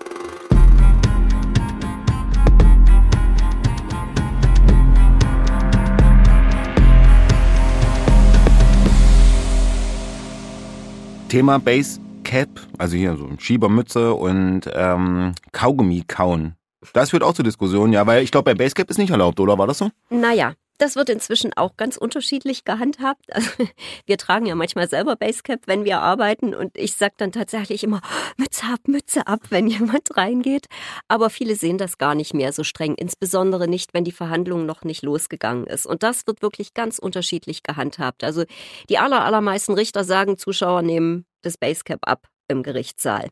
Thema 11.30 11.60
Base 11.60 12.05
Cap, 12.26 12.50
also 12.78 12.98
hier 12.98 13.16
so 13.16 13.30
Schiebermütze 13.38 14.14
und 14.14 14.62
ähm, 14.74 15.34
Kaugummi 15.54 16.04
kauen. 16.08 16.56
Das 16.92 17.12
führt 17.12 17.24
auch 17.24 17.34
zur 17.34 17.46
Diskussion, 17.46 17.94
ja, 17.94 18.06
weil 18.06 18.24
ich 18.24 18.32
glaube, 18.32 18.52
bei 18.52 18.56
Basecap 18.56 18.90
ist 18.90 18.98
nicht 18.98 19.12
erlaubt, 19.12 19.40
oder 19.40 19.58
war 19.58 19.68
das 19.68 19.78
so? 19.78 19.90
Naja, 20.10 20.54
das 20.78 20.96
wird 20.96 21.10
inzwischen 21.10 21.54
auch 21.54 21.78
ganz 21.78 21.98
unterschiedlich 21.98 22.66
gehandhabt. 22.66 23.34
Also, 23.34 23.50
wir 24.06 24.18
tragen 24.18 24.46
ja 24.46 24.56
manchmal 24.56 24.90
selber 24.90 25.16
Basecap, 25.16 25.62
wenn 25.68 25.86
wir 25.86 26.02
arbeiten 26.02 26.54
und 26.54 26.78
ich 26.78 26.96
sage 26.96 27.14
dann 27.18 27.32
tatsächlich 27.32 27.84
immer 27.84 28.02
Mütze 28.38 28.66
ab, 28.66 28.88
Mütze 28.88 29.28
ab, 29.28 29.42
wenn 29.50 29.68
jemand 29.70 30.18
reingeht. 30.18 30.66
Aber 31.08 31.30
viele 31.30 31.56
sehen 31.56 31.78
das 31.78 31.98
gar 31.98 32.16
nicht 32.16 32.34
mehr 32.34 32.52
so 32.52 32.64
streng, 32.64 32.96
insbesondere 32.96 33.68
nicht, 33.68 33.94
wenn 33.94 34.04
die 34.04 34.12
Verhandlung 34.12 34.66
noch 34.66 34.84
nicht 34.84 35.04
losgegangen 35.04 35.68
ist. 35.68 35.86
Und 35.86 36.04
das 36.04 36.28
wird 36.28 36.42
wirklich 36.42 36.74
ganz 36.74 37.00
unterschiedlich 37.00 37.64
gehandhabt. 37.64 38.24
Also 38.24 38.44
die 38.90 38.98
aller, 38.98 39.24
allermeisten 39.24 39.74
Richter 39.74 40.04
sagen, 40.04 40.38
Zuschauer 40.38 40.82
nehmen 40.82 41.26
das 41.46 41.58
Basecap 41.58 42.00
ab 42.08 42.28
im 42.48 42.64
Gerichtssaal. 42.64 43.30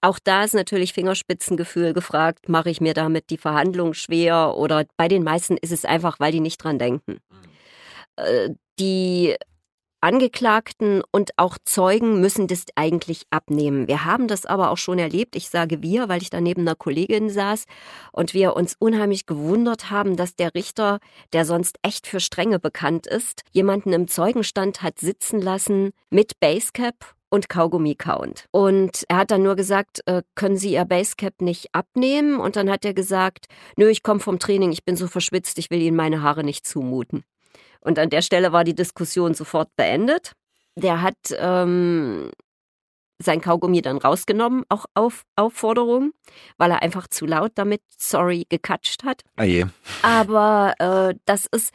Auch 0.00 0.18
da 0.18 0.44
ist 0.44 0.54
natürlich 0.54 0.92
Fingerspitzengefühl 0.92 1.92
gefragt. 1.92 2.48
Mache 2.48 2.70
ich 2.70 2.80
mir 2.80 2.94
damit 2.94 3.30
die 3.30 3.38
Verhandlung 3.38 3.94
schwer 3.94 4.56
oder 4.56 4.84
bei 4.96 5.08
den 5.08 5.22
meisten 5.22 5.56
ist 5.56 5.72
es 5.72 5.84
einfach, 5.84 6.18
weil 6.18 6.32
die 6.32 6.40
nicht 6.40 6.58
dran 6.58 6.78
denken. 6.78 7.18
Äh, 8.16 8.50
die 8.78 9.36
Angeklagten 10.00 11.02
und 11.12 11.30
auch 11.36 11.58
Zeugen 11.64 12.20
müssen 12.20 12.48
das 12.48 12.64
eigentlich 12.74 13.22
abnehmen. 13.30 13.86
Wir 13.86 14.04
haben 14.04 14.26
das 14.26 14.46
aber 14.46 14.72
auch 14.72 14.76
schon 14.76 14.98
erlebt. 14.98 15.36
Ich 15.36 15.48
sage 15.48 15.80
wir, 15.80 16.08
weil 16.08 16.22
ich 16.22 16.30
da 16.30 16.40
neben 16.40 16.62
einer 16.62 16.74
Kollegin 16.74 17.30
saß 17.30 17.66
und 18.10 18.34
wir 18.34 18.56
uns 18.56 18.74
unheimlich 18.80 19.26
gewundert 19.26 19.90
haben, 19.90 20.16
dass 20.16 20.34
der 20.34 20.56
Richter, 20.56 20.98
der 21.32 21.44
sonst 21.44 21.78
echt 21.82 22.08
für 22.08 22.18
Strenge 22.18 22.58
bekannt 22.58 23.06
ist, 23.06 23.42
jemanden 23.52 23.92
im 23.92 24.08
Zeugenstand 24.08 24.82
hat 24.82 24.98
sitzen 24.98 25.40
lassen 25.40 25.92
mit 26.10 26.40
Basecap 26.40 27.14
und 27.32 27.48
Kaugummi 27.48 27.94
count. 27.94 28.46
Und 28.50 29.04
er 29.08 29.16
hat 29.16 29.30
dann 29.30 29.42
nur 29.42 29.56
gesagt, 29.56 30.00
äh, 30.04 30.22
können 30.34 30.58
Sie 30.58 30.74
Ihr 30.74 30.84
Basecap 30.84 31.40
nicht 31.40 31.74
abnehmen? 31.74 32.38
Und 32.38 32.56
dann 32.56 32.70
hat 32.70 32.84
er 32.84 32.92
gesagt, 32.92 33.46
nö, 33.76 33.88
ich 33.88 34.02
komme 34.02 34.20
vom 34.20 34.38
Training, 34.38 34.70
ich 34.70 34.84
bin 34.84 34.96
so 34.96 35.08
verschwitzt, 35.08 35.58
ich 35.58 35.70
will 35.70 35.80
Ihnen 35.80 35.96
meine 35.96 36.20
Haare 36.20 36.44
nicht 36.44 36.66
zumuten. 36.66 37.24
Und 37.80 37.98
an 37.98 38.10
der 38.10 38.20
Stelle 38.20 38.52
war 38.52 38.64
die 38.64 38.74
Diskussion 38.74 39.32
sofort 39.32 39.74
beendet. 39.76 40.32
Der 40.76 41.00
hat 41.00 41.16
ähm, 41.38 42.30
sein 43.18 43.40
Kaugummi 43.40 43.80
dann 43.80 43.96
rausgenommen, 43.96 44.64
auch 44.68 44.84
auf 44.94 45.24
Aufforderung, 45.34 46.12
weil 46.58 46.70
er 46.70 46.82
einfach 46.82 47.08
zu 47.08 47.24
laut 47.24 47.52
damit, 47.54 47.80
sorry, 47.96 48.44
gekatscht 48.50 49.04
hat. 49.04 49.22
Ah 49.36 49.44
je. 49.44 49.64
Aber 50.02 50.74
äh, 50.78 51.14
das 51.24 51.46
ist, 51.46 51.72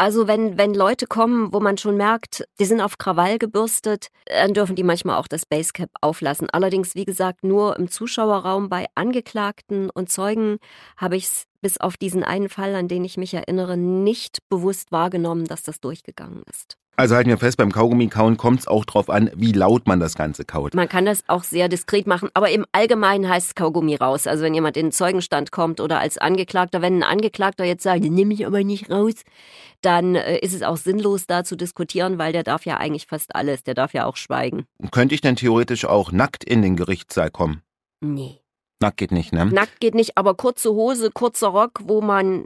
also 0.00 0.26
wenn, 0.26 0.56
wenn 0.56 0.72
Leute 0.72 1.06
kommen, 1.06 1.52
wo 1.52 1.60
man 1.60 1.76
schon 1.76 1.98
merkt, 1.98 2.48
die 2.58 2.64
sind 2.64 2.80
auf 2.80 2.96
Krawall 2.96 3.38
gebürstet, 3.38 4.08
dann 4.24 4.54
dürfen 4.54 4.74
die 4.74 4.82
manchmal 4.82 5.18
auch 5.18 5.28
das 5.28 5.44
Basecap 5.44 5.90
auflassen. 6.00 6.48
Allerdings, 6.48 6.94
wie 6.94 7.04
gesagt, 7.04 7.44
nur 7.44 7.78
im 7.78 7.90
Zuschauerraum 7.90 8.70
bei 8.70 8.86
Angeklagten 8.94 9.90
und 9.90 10.08
Zeugen 10.08 10.56
habe 10.96 11.16
ich 11.16 11.24
es 11.24 11.44
bis 11.60 11.78
auf 11.78 11.98
diesen 11.98 12.24
einen 12.24 12.48
Fall, 12.48 12.74
an 12.76 12.88
den 12.88 13.04
ich 13.04 13.18
mich 13.18 13.34
erinnere, 13.34 13.76
nicht 13.76 14.38
bewusst 14.48 14.90
wahrgenommen, 14.90 15.44
dass 15.44 15.64
das 15.64 15.80
durchgegangen 15.80 16.44
ist. 16.50 16.78
Also 17.00 17.14
halten 17.14 17.30
wir 17.30 17.38
fest, 17.38 17.56
beim 17.56 17.72
Kaugummi-Kauen 17.72 18.36
kommt 18.36 18.60
es 18.60 18.68
auch 18.68 18.84
drauf 18.84 19.08
an, 19.08 19.30
wie 19.34 19.52
laut 19.52 19.86
man 19.86 20.00
das 20.00 20.16
Ganze 20.16 20.44
kaut. 20.44 20.74
Man 20.74 20.86
kann 20.86 21.06
das 21.06 21.24
auch 21.28 21.44
sehr 21.44 21.70
diskret 21.70 22.06
machen, 22.06 22.28
aber 22.34 22.50
im 22.50 22.66
Allgemeinen 22.72 23.26
heißt 23.26 23.56
Kaugummi 23.56 23.94
raus. 23.94 24.26
Also 24.26 24.44
wenn 24.44 24.52
jemand 24.52 24.76
in 24.76 24.88
den 24.88 24.92
Zeugenstand 24.92 25.50
kommt 25.50 25.80
oder 25.80 25.98
als 25.98 26.18
Angeklagter, 26.18 26.82
wenn 26.82 26.98
ein 26.98 27.02
Angeklagter 27.02 27.64
jetzt 27.64 27.84
sagt, 27.84 28.02
nehme 28.02 28.34
ich 28.34 28.46
aber 28.46 28.62
nicht 28.64 28.90
raus, 28.90 29.14
dann 29.80 30.14
äh, 30.14 30.40
ist 30.40 30.52
es 30.52 30.62
auch 30.62 30.76
sinnlos, 30.76 31.26
da 31.26 31.42
zu 31.42 31.56
diskutieren, 31.56 32.18
weil 32.18 32.34
der 32.34 32.42
darf 32.42 32.66
ja 32.66 32.76
eigentlich 32.76 33.06
fast 33.06 33.34
alles, 33.34 33.62
der 33.62 33.72
darf 33.72 33.94
ja 33.94 34.04
auch 34.04 34.18
schweigen. 34.18 34.66
Könnte 34.90 35.14
ich 35.14 35.22
denn 35.22 35.36
theoretisch 35.36 35.86
auch 35.86 36.12
nackt 36.12 36.44
in 36.44 36.60
den 36.60 36.76
Gerichtssaal 36.76 37.30
kommen? 37.30 37.62
Nee. 38.02 38.40
Nackt 38.78 38.98
geht 38.98 39.12
nicht, 39.12 39.32
ne? 39.32 39.46
Nackt 39.46 39.80
geht 39.80 39.94
nicht, 39.94 40.18
aber 40.18 40.34
kurze 40.34 40.72
Hose, 40.72 41.10
kurzer 41.10 41.48
Rock, 41.48 41.80
wo 41.82 42.02
man 42.02 42.44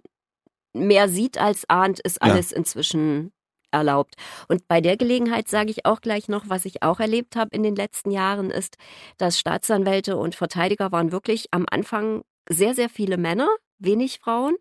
mehr 0.74 1.08
sieht 1.08 1.38
als 1.38 1.68
ahnt, 1.68 1.98
ist 1.98 2.22
alles 2.22 2.52
ja. 2.52 2.58
inzwischen 2.58 3.32
erlaubt. 3.74 4.14
Und 4.48 4.66
bei 4.68 4.80
der 4.80 4.96
Gelegenheit 4.96 5.48
sage 5.48 5.70
ich 5.70 5.84
auch 5.84 6.00
gleich 6.00 6.28
noch, 6.28 6.48
was 6.48 6.64
ich 6.64 6.82
auch 6.82 7.00
erlebt 7.00 7.36
habe 7.36 7.50
in 7.54 7.62
den 7.62 7.76
letzten 7.76 8.10
Jahren, 8.10 8.50
ist, 8.50 8.76
dass 9.18 9.38
Staatsanwälte 9.38 10.16
und 10.16 10.34
Verteidiger 10.34 10.92
waren 10.92 11.12
wirklich 11.12 11.48
am 11.50 11.66
Anfang 11.70 12.22
sehr, 12.48 12.74
sehr 12.74 12.88
viele 12.88 13.16
Männer, 13.16 13.48
wenig 13.78 14.20
Frauen, 14.20 14.56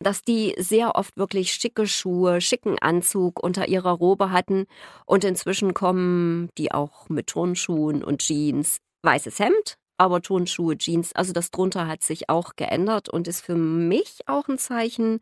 dass 0.00 0.22
die 0.22 0.54
sehr 0.56 0.94
oft 0.94 1.16
wirklich 1.16 1.52
schicke 1.52 1.86
Schuhe, 1.86 2.40
schicken 2.40 2.78
Anzug 2.78 3.42
unter 3.42 3.68
ihrer 3.68 3.92
Robe 3.92 4.30
hatten. 4.30 4.66
Und 5.06 5.24
inzwischen 5.24 5.74
kommen 5.74 6.48
die 6.58 6.72
auch 6.72 7.08
mit 7.08 7.26
Turnschuhen 7.28 8.04
und 8.04 8.22
Jeans, 8.22 8.78
weißes 9.02 9.38
Hemd, 9.38 9.76
aber 9.98 10.22
Turnschuhe, 10.22 10.76
Jeans, 10.76 11.14
also 11.14 11.32
das 11.32 11.50
drunter 11.50 11.86
hat 11.86 12.02
sich 12.02 12.28
auch 12.28 12.56
geändert 12.56 13.08
und 13.08 13.28
ist 13.28 13.40
für 13.40 13.56
mich 13.56 14.20
auch 14.26 14.48
ein 14.48 14.58
Zeichen, 14.58 15.20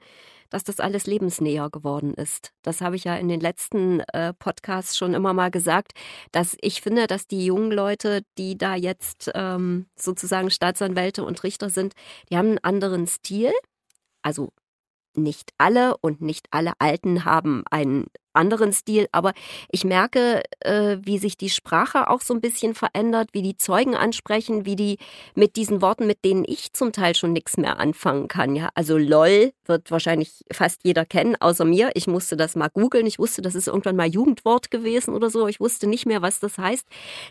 dass 0.51 0.65
das 0.65 0.81
alles 0.81 1.07
lebensnäher 1.07 1.71
geworden 1.71 2.15
ist. 2.15 2.53
Das 2.63 2.81
habe 2.81 2.97
ich 2.97 3.05
ja 3.05 3.17
in 3.17 3.29
den 3.29 3.41
letzten 3.41 4.01
äh, 4.13 4.35
Podcasts 4.35 4.97
schon 4.97 5.15
immer 5.15 5.33
mal 5.33 5.51
gesagt, 5.51 5.93
dass 6.33 6.57
ich 6.61 6.83
finde, 6.83 7.07
dass 7.07 7.27
die 7.27 7.47
jungen 7.47 7.73
Leute, 7.73 8.23
die 8.37 8.59
da 8.59 8.75
jetzt 8.75 9.31
ähm, 9.35 9.87
sozusagen 9.97 10.51
Staatsanwälte 10.51 11.25
und 11.25 11.43
Richter 11.43 11.71
sind, 11.71 11.95
die 12.31 12.37
haben 12.37 12.49
einen 12.49 12.59
anderen 12.59 13.07
Stil. 13.07 13.53
Also 14.23 14.51
nicht 15.15 15.53
alle 15.59 15.97
und 15.99 16.21
nicht 16.21 16.47
alle 16.51 16.73
Alten 16.79 17.25
haben 17.25 17.65
einen 17.71 18.07
anderen 18.33 18.73
Stil, 18.73 19.07
aber 19.13 19.33
ich 19.71 19.85
merke, 19.85 20.43
äh, 20.61 20.99
wie 21.03 21.19
sich 21.19 21.37
die 21.37 21.51
Sprache 21.51 22.09
auch 22.09 22.21
so 22.21 22.35
ein 22.35 22.41
bisschen 22.41 22.75
verändert, 22.75 23.31
wie 23.33 23.43
die 23.43 23.57
Zeugen 23.57 23.95
ansprechen, 23.95 24.67
wie 24.67 24.77
die 24.77 24.99
mit 25.35 25.57
diesen 25.57 25.83
Worten, 25.83 26.07
mit 26.07 26.25
denen 26.25 26.45
ich 26.47 26.73
zum 26.73 26.93
Teil 26.93 27.15
schon 27.15 27.33
nichts 27.33 27.57
mehr 27.57 27.79
anfangen 27.79 28.29
kann. 28.29 28.55
Ja, 28.57 28.71
also 28.75 28.97
LOL 28.99 29.53
wird 29.67 29.91
wahrscheinlich 29.91 30.45
fast 30.53 30.81
jeder 30.85 31.05
kennen, 31.05 31.37
außer 31.37 31.65
mir. 31.65 31.91
Ich 31.95 32.07
musste 32.07 32.37
das 32.37 32.57
mal 32.57 32.69
googeln. 32.69 33.07
Ich 33.07 33.19
wusste, 33.19 33.43
das 33.43 33.55
ist 33.55 33.69
irgendwann 33.69 33.97
mal 33.97 34.09
Jugendwort 34.09 34.71
gewesen 34.71 35.15
oder 35.15 35.31
so. 35.31 35.47
Ich 35.47 35.61
wusste 35.61 35.87
nicht 35.87 36.07
mehr, 36.07 36.23
was 36.23 36.41
das 36.41 36.59
heißt. 36.59 36.87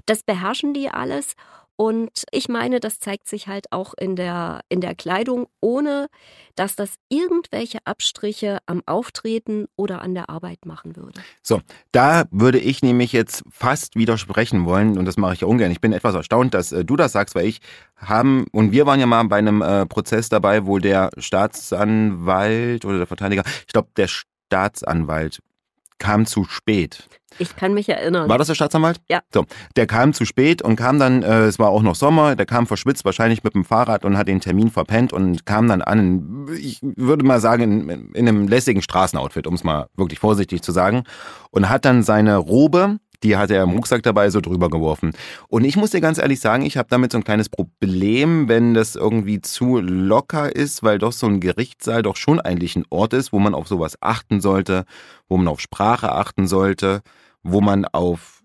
Das 0.05 0.23
beherrschen 0.23 0.73
die 0.73 0.89
alles. 0.89 1.35
Und 1.81 2.25
ich 2.31 2.49
meine, 2.49 2.81
das 2.81 2.99
zeigt 2.99 3.29
sich 3.29 3.47
halt 3.47 3.71
auch 3.71 3.93
in 3.97 4.17
der, 4.17 4.59
in 4.67 4.81
der 4.81 4.95
Kleidung, 4.95 5.47
ohne 5.61 6.07
dass 6.55 6.75
das 6.75 6.95
irgendwelche 7.07 7.77
Abstriche 7.85 8.57
am 8.65 8.83
Auftreten 8.85 9.67
oder 9.77 10.01
an 10.01 10.13
der 10.13 10.29
Arbeit 10.29 10.65
machen 10.65 10.97
würde. 10.97 11.21
So, 11.41 11.61
da 11.93 12.25
würde 12.31 12.59
ich 12.59 12.83
nämlich 12.83 13.13
jetzt 13.13 13.45
fast 13.49 13.95
widersprechen 13.95 14.65
wollen 14.65 14.97
und 14.97 15.05
das 15.05 15.15
mache 15.15 15.35
ich 15.35 15.39
ja 15.39 15.47
ungern. 15.47 15.71
Ich 15.71 15.79
bin 15.79 15.93
etwas 15.93 16.15
erstaunt, 16.15 16.53
dass 16.53 16.73
äh, 16.73 16.83
du 16.83 16.97
das 16.97 17.13
sagst, 17.13 17.33
weil 17.33 17.45
ich 17.45 17.61
haben, 17.95 18.45
und 18.51 18.73
wir 18.73 18.85
waren 18.85 18.99
ja 18.99 19.05
mal 19.05 19.23
bei 19.23 19.37
einem 19.37 19.61
äh, 19.61 19.85
Prozess 19.85 20.27
dabei, 20.27 20.65
wo 20.65 20.79
der 20.79 21.11
Staatsanwalt 21.17 22.83
oder 22.83 22.97
der 22.97 23.07
Verteidiger, 23.07 23.43
ich 23.65 23.71
glaube, 23.71 23.87
der 23.95 24.09
Staatsanwalt 24.09 25.39
kam 25.99 26.25
zu 26.25 26.45
spät. 26.45 27.07
Ich 27.37 27.55
kann 27.55 27.73
mich 27.73 27.87
erinnern. 27.87 28.27
War 28.27 28.37
das 28.37 28.47
der 28.47 28.55
Staatsanwalt? 28.55 28.99
Ja. 29.07 29.21
So, 29.33 29.45
der 29.75 29.87
kam 29.87 30.13
zu 30.13 30.25
spät 30.25 30.61
und 30.61 30.75
kam 30.75 30.99
dann, 30.99 31.23
äh, 31.23 31.45
es 31.45 31.57
war 31.57 31.69
auch 31.69 31.81
noch 31.81 31.95
Sommer, 31.95 32.35
der 32.35 32.45
kam 32.45 32.67
verschwitzt 32.67 33.05
wahrscheinlich 33.05 33.43
mit 33.43 33.55
dem 33.55 33.63
Fahrrad 33.63 34.03
und 34.03 34.17
hat 34.17 34.27
den 34.27 34.41
Termin 34.41 34.69
verpennt 34.69 35.13
und 35.13 35.45
kam 35.45 35.67
dann 35.67 35.81
an, 35.81 36.47
ich 36.59 36.79
würde 36.81 37.25
mal 37.25 37.39
sagen, 37.39 37.89
in, 37.89 38.11
in 38.13 38.27
einem 38.27 38.47
lässigen 38.47 38.81
Straßenoutfit, 38.81 39.47
um 39.47 39.53
es 39.53 39.63
mal 39.63 39.87
wirklich 39.95 40.19
vorsichtig 40.19 40.61
zu 40.61 40.71
sagen, 40.71 41.03
und 41.51 41.69
hat 41.69 41.85
dann 41.85 42.03
seine 42.03 42.35
Robe 42.35 42.99
die 43.23 43.37
hat 43.37 43.51
er 43.51 43.63
im 43.63 43.71
Rucksack 43.71 44.03
dabei 44.03 44.29
so 44.29 44.41
drüber 44.41 44.69
geworfen. 44.69 45.13
Und 45.47 45.63
ich 45.65 45.75
muss 45.75 45.91
dir 45.91 46.01
ganz 46.01 46.17
ehrlich 46.17 46.39
sagen, 46.39 46.65
ich 46.65 46.77
habe 46.77 46.87
damit 46.89 47.11
so 47.11 47.17
ein 47.17 47.23
kleines 47.23 47.49
Problem, 47.49 48.47
wenn 48.47 48.73
das 48.73 48.95
irgendwie 48.95 49.41
zu 49.41 49.79
locker 49.79 50.55
ist, 50.55 50.83
weil 50.83 50.99
doch 50.99 51.11
so 51.11 51.27
ein 51.27 51.39
Gerichtssaal 51.39 52.01
doch 52.01 52.15
schon 52.15 52.39
eigentlich 52.39 52.75
ein 52.75 52.85
Ort 52.89 53.13
ist, 53.13 53.33
wo 53.33 53.39
man 53.39 53.53
auf 53.53 53.67
sowas 53.67 53.97
achten 54.01 54.41
sollte, 54.41 54.85
wo 55.27 55.37
man 55.37 55.47
auf 55.47 55.59
Sprache 55.59 56.11
achten 56.11 56.47
sollte, 56.47 57.01
wo 57.43 57.61
man 57.61 57.85
auf 57.85 58.39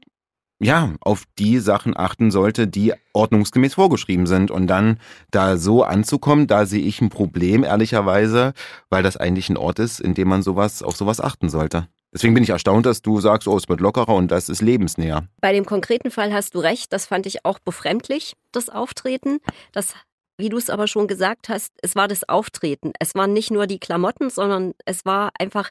ja, 0.60 0.94
auf 1.00 1.24
die 1.38 1.58
Sachen 1.58 1.96
achten 1.96 2.30
sollte, 2.30 2.66
die 2.66 2.94
ordnungsgemäß 3.12 3.74
vorgeschrieben 3.74 4.26
sind. 4.26 4.50
Und 4.50 4.66
dann 4.68 4.98
da 5.30 5.56
so 5.56 5.82
anzukommen, 5.82 6.46
da 6.46 6.64
sehe 6.64 6.82
ich 6.82 7.00
ein 7.00 7.10
Problem, 7.10 7.64
ehrlicherweise, 7.64 8.54
weil 8.88 9.02
das 9.02 9.16
eigentlich 9.16 9.50
ein 9.50 9.56
Ort 9.56 9.78
ist, 9.78 10.00
in 10.00 10.14
dem 10.14 10.28
man 10.28 10.42
sowas, 10.42 10.82
auf 10.82 10.96
sowas 10.96 11.20
achten 11.20 11.48
sollte. 11.48 11.88
Deswegen 12.14 12.32
bin 12.32 12.44
ich 12.44 12.50
erstaunt, 12.50 12.86
dass 12.86 13.02
du 13.02 13.20
sagst, 13.20 13.48
oh, 13.48 13.56
es 13.56 13.68
wird 13.68 13.80
lockerer 13.80 14.14
und 14.14 14.30
das 14.30 14.48
ist 14.48 14.62
lebensnäher. 14.62 15.26
Bei 15.40 15.52
dem 15.52 15.66
konkreten 15.66 16.12
Fall 16.12 16.32
hast 16.32 16.54
du 16.54 16.60
recht. 16.60 16.92
Das 16.92 17.06
fand 17.06 17.26
ich 17.26 17.44
auch 17.44 17.58
befremdlich, 17.58 18.34
das 18.52 18.70
Auftreten. 18.70 19.40
Das 19.72 19.94
wie 20.36 20.48
du 20.48 20.56
es 20.56 20.68
aber 20.68 20.88
schon 20.88 21.06
gesagt 21.06 21.48
hast, 21.48 21.72
es 21.80 21.94
war 21.94 22.08
das 22.08 22.28
Auftreten. 22.28 22.92
Es 22.98 23.14
waren 23.14 23.32
nicht 23.32 23.52
nur 23.52 23.68
die 23.68 23.78
Klamotten, 23.78 24.30
sondern 24.30 24.72
es 24.84 25.04
war 25.04 25.30
einfach 25.38 25.70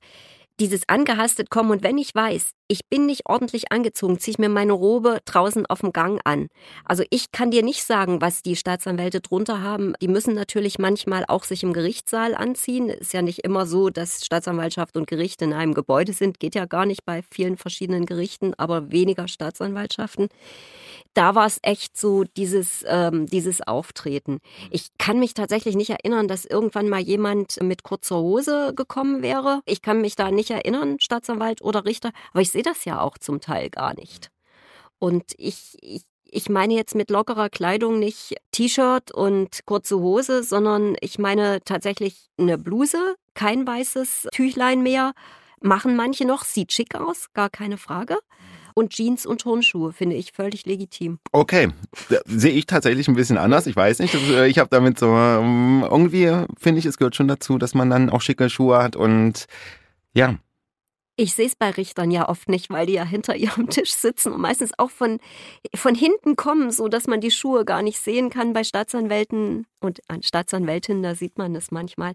dieses 0.59 0.88
angehastet 0.88 1.50
kommen 1.50 1.71
und 1.71 1.83
wenn 1.83 1.97
ich 1.97 2.13
weiß, 2.13 2.51
ich 2.74 2.89
bin 2.89 3.06
nicht 3.06 3.27
ordentlich 3.27 3.72
angezogen, 3.72 4.18
ziehe 4.18 4.32
ich 4.32 4.39
mir 4.39 4.50
meine 4.50 4.74
Robe 4.74 5.20
draußen 5.25 5.68
auf 5.68 5.82
dem 5.82 5.94
Gang 5.94 6.20
an. 6.24 6.48
Also 6.86 7.03
ich 7.12 7.32
kann 7.32 7.51
dir 7.51 7.62
nicht 7.62 7.84
sagen, 7.84 8.20
was 8.20 8.42
die 8.42 8.56
Staatsanwälte 8.56 9.22
drunter 9.22 9.62
haben. 9.62 9.94
Die 10.01 10.08
müssen 10.08 10.34
natürlich 10.34 10.80
manchmal 10.80 11.24
auch 11.27 11.44
sich 11.44 11.62
im 11.62 11.72
Gerichtssaal 11.72 12.34
anziehen. 12.34 12.89
Ist 12.89 13.13
ja 13.13 13.22
nicht 13.22 13.44
immer 13.44 13.68
so, 13.68 13.92
dass 13.92 14.25
Staatsanwaltschaft 14.25 14.98
und 14.98 15.06
Gericht 15.06 15.44
in 15.44 15.53
einem 15.53 15.75
Gebäude 15.75 16.13
sind. 16.13 16.39
Geht 16.39 16.56
ja 16.56 16.65
gar 16.65 16.88
nicht 16.88 17.06
bei 17.06 17.22
vielen 17.30 17.58
verschiedenen 17.58 18.08
Gerichten, 18.08 18.56
aber 18.58 18.92
weniger 18.92 19.27
Staatsanwaltschaften 19.27 20.30
da 21.13 21.36
war 21.36 21.46
es 21.46 21.60
echt 21.62 21.98
so 21.98 22.24
dieses, 22.24 22.84
ähm, 22.88 23.27
dieses 23.27 23.65
Auftreten. 23.65 24.39
Ich 24.72 24.88
kann 24.98 25.20
mich 25.20 25.34
tatsächlich 25.34 25.75
nicht 25.75 25.92
erinnern, 25.92 26.27
dass 26.27 26.46
irgendwann 26.46 26.89
mal 26.89 27.00
jemand 27.00 27.62
mit 27.62 27.84
kurzer 27.84 28.18
Hose 28.18 28.74
gekommen 28.75 29.22
wäre. 29.22 29.62
Ich 29.65 29.82
kann 29.82 30.01
mich 30.01 30.15
da 30.15 30.32
nicht 30.32 30.50
erinnern, 30.50 30.98
Staatsanwalt 31.00 31.62
oder 31.62 31.86
Richter, 31.86 32.12
aber 32.32 32.42
ich 32.42 32.51
sehe 32.51 32.62
das 32.63 32.86
ja 32.86 33.01
auch 33.01 33.17
zum 33.17 33.41
Teil 33.41 33.70
gar 33.70 33.93
nicht. 33.96 34.29
Und 35.00 35.34
ich, 35.38 35.77
ich 35.82 36.03
ich 36.34 36.50
meine 36.50 36.74
jetzt 36.74 36.96
mit 36.96 37.10
lockerer 37.10 37.50
Kleidung 37.50 38.00
nicht 38.00 38.36
T-Shirt 38.51 39.12
und 39.12 39.60
kurze 39.65 40.00
Hose, 40.00 40.43
sondern 40.43 40.96
ich 41.00 41.20
meine 41.20 41.60
tatsächlich 41.63 42.29
eine 42.38 42.58
Bluse, 42.58 43.15
kein 43.36 43.65
weißes 43.67 44.29
Tüchlein 44.32 44.82
mehr. 44.82 45.13
Machen 45.62 45.96
manche 45.96 46.25
noch, 46.25 46.43
sieht 46.43 46.74
schick 46.74 46.96
aus, 46.96 47.27
gar 47.34 47.50
keine 47.50 47.77
Frage. 47.77 48.17
Und 48.74 48.91
Jeans 48.91 49.27
und 49.27 49.41
Turnschuhe 49.41 49.93
finde 49.93 50.15
ich 50.15 50.32
völlig 50.32 50.65
legitim. 50.65 51.20
Okay, 51.32 51.70
sehe 52.25 52.51
ich 52.51 52.65
tatsächlich 52.65 53.08
ein 53.08 53.15
bisschen 53.15 53.38
anders. 53.38 53.67
Ich 53.67 53.75
weiß 53.75 54.00
nicht. 54.00 54.15
Äh, 54.15 54.48
ich 54.48 54.58
habe 54.58 54.70
damit 54.72 54.98
so 54.98 55.15
ähm, 55.15 55.86
irgendwie 55.88 56.32
finde 56.58 56.79
ich, 56.79 56.86
es 56.88 56.98
gehört 56.98 57.15
schon 57.15 57.27
dazu, 57.27 57.60
dass 57.60 57.75
man 57.75 57.91
dann 57.91 58.10
auch 58.10 58.22
schicke 58.22 58.50
Schuhe 58.50 58.82
hat 58.82 58.96
und 58.96 59.46
ja. 60.13 60.36
Ich 61.15 61.36
sehe 61.36 61.46
es 61.46 61.55
bei 61.55 61.70
Richtern 61.70 62.10
ja 62.10 62.27
oft 62.27 62.50
nicht, 62.50 62.72
weil 62.72 62.88
die 62.88 62.93
ja 62.93 63.05
hinter 63.05 63.36
ihrem 63.36 63.70
Tisch 63.70 63.93
sitzen 63.93 64.34
und 64.34 64.41
meistens 64.41 64.72
auch 64.77 64.89
von, 64.89 65.20
von 65.75 65.93
hinten 65.93 66.36
kommen, 66.36 66.72
so 66.72 66.88
dass 66.88 67.08
man 67.08 67.22
die 67.22 67.32
Schuhe 67.32 67.65
gar 67.65 67.82
nicht 67.84 68.00
sehen 68.00 68.29
kann. 68.29 68.53
Bei 68.53 68.63
Staatsanwälten 68.63 69.67
und 69.79 70.00
an 70.08 70.24
Staatsanwältinnen, 70.24 71.03
da 71.03 71.13
sieht 71.15 71.38
man 71.38 71.53
das 71.53 71.72
manchmal. 71.72 72.13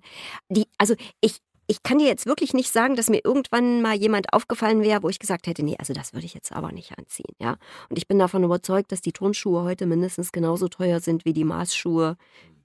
Die, 0.48 0.66
also 0.78 0.94
ich, 1.20 1.38
ich 1.68 1.82
kann 1.82 1.98
dir 1.98 2.06
jetzt 2.06 2.26
wirklich 2.26 2.54
nicht 2.54 2.72
sagen, 2.72 2.96
dass 2.96 3.10
mir 3.10 3.20
irgendwann 3.24 3.82
mal 3.82 3.94
jemand 3.94 4.32
aufgefallen 4.32 4.82
wäre, 4.82 5.02
wo 5.02 5.10
ich 5.10 5.18
gesagt 5.18 5.46
hätte, 5.46 5.62
nee, 5.62 5.76
also 5.78 5.92
das 5.92 6.14
würde 6.14 6.26
ich 6.26 6.34
jetzt 6.34 6.50
aber 6.50 6.72
nicht 6.72 6.98
anziehen, 6.98 7.34
ja. 7.38 7.56
Und 7.90 7.98
ich 7.98 8.08
bin 8.08 8.18
davon 8.18 8.42
überzeugt, 8.42 8.90
dass 8.90 9.02
die 9.02 9.12
Turnschuhe 9.12 9.62
heute 9.62 9.86
mindestens 9.86 10.32
genauso 10.32 10.68
teuer 10.68 11.00
sind 11.00 11.24
wie 11.24 11.34
die 11.34 11.44
Maßschuhe, 11.44 12.16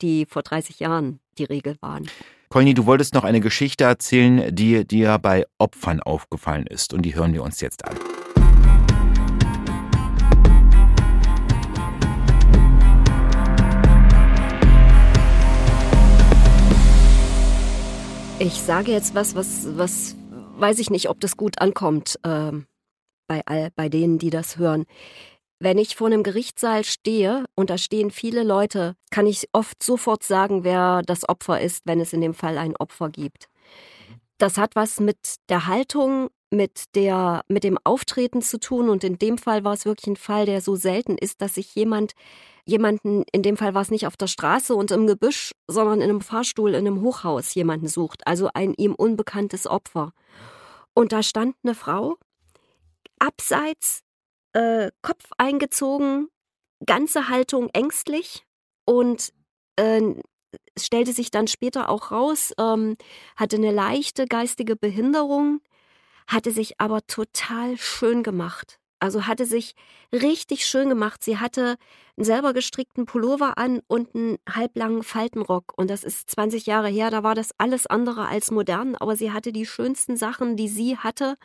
die 0.02 0.26
vor 0.26 0.42
30 0.42 0.80
Jahren 0.80 1.20
die 1.38 1.44
Regel 1.44 1.76
waren. 1.82 2.10
Conny, 2.54 2.76
du 2.76 2.86
wolltest 2.86 3.16
noch 3.16 3.24
eine 3.24 3.40
Geschichte 3.40 3.86
erzählen, 3.86 4.56
die 4.56 4.86
dir 4.86 5.18
bei 5.18 5.48
Opfern 5.58 6.00
aufgefallen 6.00 6.68
ist 6.68 6.94
und 6.94 7.02
die 7.02 7.16
hören 7.16 7.34
wir 7.34 7.42
uns 7.42 7.62
jetzt 7.62 7.84
an. 7.84 7.96
Ich 18.38 18.62
sage 18.62 18.92
jetzt 18.92 19.16
was, 19.16 19.34
was, 19.34 19.76
was 19.76 20.16
weiß 20.60 20.78
ich 20.78 20.92
nicht, 20.92 21.10
ob 21.10 21.20
das 21.20 21.36
gut 21.36 21.60
ankommt 21.60 22.20
äh, 22.22 22.52
bei, 23.26 23.42
all, 23.48 23.72
bei 23.76 23.90
denen, 23.90 24.20
die 24.20 24.30
das 24.30 24.58
hören. 24.58 24.86
Wenn 25.64 25.78
ich 25.78 25.96
vor 25.96 26.08
einem 26.08 26.24
Gerichtssaal 26.24 26.84
stehe 26.84 27.46
und 27.56 27.70
da 27.70 27.78
stehen 27.78 28.12
viele 28.12 28.44
Leute, 28.44 28.98
kann 29.12 29.26
ich 29.26 29.48
oft 29.54 29.82
sofort 29.82 30.22
sagen, 30.22 30.66
wer 30.66 31.04
das 31.04 31.30
Opfer 31.30 31.62
ist, 31.62 31.84
wenn 31.86 32.02
es 32.02 32.12
in 32.12 32.20
dem 32.20 32.34
Fall 32.34 32.58
ein 32.58 32.76
Opfer 32.76 33.08
gibt. 33.08 33.48
Das 34.38 34.58
hat 34.58 34.76
was 34.76 35.00
mit 35.00 35.36
der 35.48 35.66
Haltung, 35.66 36.28
mit 36.52 36.94
der, 36.96 37.46
mit 37.48 37.64
dem 37.64 37.78
Auftreten 37.86 38.42
zu 38.42 38.60
tun 38.60 38.90
und 38.90 39.06
in 39.06 39.18
dem 39.18 39.38
Fall 39.38 39.64
war 39.64 39.72
es 39.72 39.86
wirklich 39.86 40.08
ein 40.08 40.18
Fall, 40.18 40.46
der 40.46 40.60
so 40.60 40.76
selten 40.76 41.18
ist, 41.18 41.42
dass 41.42 41.56
sich 41.56 41.74
jemand 41.76 42.12
jemanden, 42.66 43.24
in 43.32 43.42
dem 43.42 43.56
Fall 43.56 43.74
war 43.74 43.84
es 43.84 43.90
nicht 43.90 44.06
auf 44.06 44.18
der 44.18 44.28
Straße 44.28 44.76
und 44.76 44.92
im 44.92 45.08
Gebüsch, 45.08 45.54
sondern 45.70 46.02
in 46.02 46.10
einem 46.10 46.20
Fahrstuhl 46.20 46.72
in 46.72 46.86
einem 46.86 47.00
Hochhaus 47.00 47.56
jemanden 47.56 47.88
sucht, 47.88 48.28
also 48.28 48.50
ein 48.54 48.74
ihm 48.74 48.96
unbekanntes 48.96 49.66
Opfer. 49.66 50.12
Und 50.94 51.14
da 51.14 51.24
stand 51.24 51.56
eine 51.64 51.74
Frau, 51.74 52.18
abseits, 53.18 54.04
äh, 54.54 54.92
Kopf 55.02 55.26
eingezogen, 55.38 56.30
ganze 56.86 57.30
Haltung 57.30 57.70
ängstlich 57.74 58.46
und 58.86 59.34
äh, 59.76 60.02
stellte 60.78 61.14
sich 61.14 61.32
dann 61.32 61.48
später 61.48 61.90
auch 61.90 62.12
raus, 62.12 62.54
ähm, 62.60 62.96
hatte 63.36 63.58
eine 63.58 63.72
leichte 63.72 64.26
geistige 64.26 64.76
Behinderung, 64.76 65.62
hatte 66.28 66.52
sich 66.52 66.80
aber 66.80 67.06
total 67.08 67.78
schön 67.78 68.24
gemacht. 68.24 68.80
Also 69.00 69.28
hatte 69.28 69.46
sich 69.46 69.76
richtig 70.14 70.66
schön 70.66 70.88
gemacht. 70.88 71.26
Sie 71.26 71.38
hatte 71.38 71.76
einen 72.16 72.24
selber 72.24 72.54
gestrickten 72.54 73.06
Pullover 73.06 73.58
an 73.58 73.82
und 73.88 74.16
einen 74.16 74.38
halblangen 74.50 75.04
Faltenrock. 75.04 75.74
Und 75.76 75.90
das 75.90 76.06
ist 76.06 76.32
20 76.32 76.66
Jahre 76.68 76.88
her, 76.88 77.12
da 77.12 77.22
war 77.22 77.36
das 77.36 77.50
alles 77.58 77.86
andere 77.86 78.28
als 78.28 78.50
modern, 78.50 78.96
aber 78.96 79.18
sie 79.18 79.34
hatte 79.34 79.52
die 79.52 79.66
schönsten 79.66 80.16
Sachen, 80.16 80.56
die 80.56 80.70
sie 80.70 80.98
hatte 80.98 81.36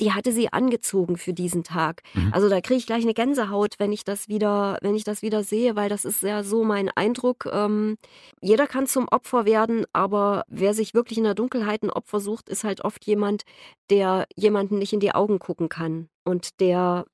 die 0.00 0.12
hatte 0.12 0.32
sie 0.32 0.52
angezogen 0.52 1.16
für 1.16 1.32
diesen 1.32 1.64
Tag. 1.64 2.02
Mhm. 2.14 2.32
Also 2.32 2.48
da 2.48 2.60
kriege 2.60 2.78
ich 2.78 2.86
gleich 2.86 3.02
eine 3.02 3.14
Gänsehaut, 3.14 3.74
wenn 3.78 3.92
ich 3.92 4.04
das 4.04 4.28
wieder, 4.28 4.78
wenn 4.82 4.94
ich 4.94 5.04
das 5.04 5.22
wieder 5.22 5.42
sehe, 5.42 5.76
weil 5.76 5.88
das 5.88 6.04
ist 6.04 6.22
ja 6.22 6.42
so 6.42 6.64
mein 6.64 6.90
Eindruck. 6.90 7.48
Ähm, 7.50 7.96
jeder 8.40 8.66
kann 8.66 8.86
zum 8.86 9.08
Opfer 9.08 9.46
werden, 9.46 9.86
aber 9.92 10.44
wer 10.48 10.74
sich 10.74 10.94
wirklich 10.94 11.18
in 11.18 11.24
der 11.24 11.34
Dunkelheit 11.34 11.82
ein 11.82 11.90
Opfer 11.90 12.20
sucht, 12.20 12.48
ist 12.48 12.64
halt 12.64 12.84
oft 12.84 13.04
jemand, 13.06 13.44
der 13.90 14.26
jemanden 14.36 14.78
nicht 14.78 14.92
in 14.92 15.00
die 15.00 15.14
Augen 15.14 15.38
gucken 15.38 15.68
kann 15.68 16.08
und 16.24 16.60
der 16.60 17.06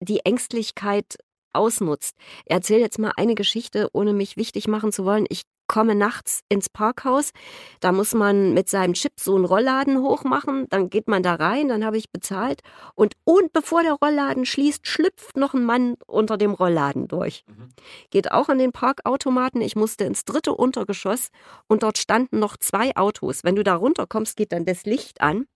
die 0.00 0.20
Ängstlichkeit 0.20 1.18
ausnutzt. 1.52 2.16
Erzähl 2.46 2.80
jetzt 2.80 2.98
mal 2.98 3.12
eine 3.16 3.34
Geschichte, 3.34 3.88
ohne 3.92 4.12
mich 4.12 4.36
wichtig 4.36 4.68
machen 4.68 4.92
zu 4.92 5.04
wollen. 5.04 5.26
Ich 5.28 5.42
komme 5.70 5.94
nachts 5.94 6.40
ins 6.48 6.68
Parkhaus. 6.68 7.30
Da 7.78 7.92
muss 7.92 8.12
man 8.12 8.54
mit 8.54 8.68
seinem 8.68 8.94
Chip 8.94 9.12
so 9.20 9.36
einen 9.36 9.44
Rollladen 9.44 10.02
hochmachen. 10.02 10.66
Dann 10.68 10.90
geht 10.90 11.06
man 11.06 11.22
da 11.22 11.36
rein, 11.36 11.68
dann 11.68 11.84
habe 11.84 11.96
ich 11.96 12.10
bezahlt. 12.10 12.62
Und, 12.96 13.14
und 13.22 13.52
bevor 13.52 13.84
der 13.84 13.92
Rollladen 13.92 14.46
schließt, 14.46 14.84
schlüpft 14.84 15.36
noch 15.36 15.54
ein 15.54 15.64
Mann 15.64 15.94
unter 16.08 16.36
dem 16.36 16.54
Rollladen 16.54 17.06
durch. 17.06 17.44
Mhm. 17.46 17.68
Geht 18.10 18.32
auch 18.32 18.48
an 18.48 18.58
den 18.58 18.72
Parkautomaten. 18.72 19.60
Ich 19.60 19.76
musste 19.76 20.02
ins 20.02 20.24
dritte 20.24 20.56
Untergeschoss 20.56 21.28
und 21.68 21.84
dort 21.84 21.98
standen 21.98 22.40
noch 22.40 22.56
zwei 22.56 22.96
Autos. 22.96 23.44
Wenn 23.44 23.54
du 23.54 23.62
da 23.62 23.76
runterkommst, 23.76 24.36
geht 24.36 24.50
dann 24.50 24.64
das 24.64 24.86
Licht 24.86 25.20
an 25.20 25.46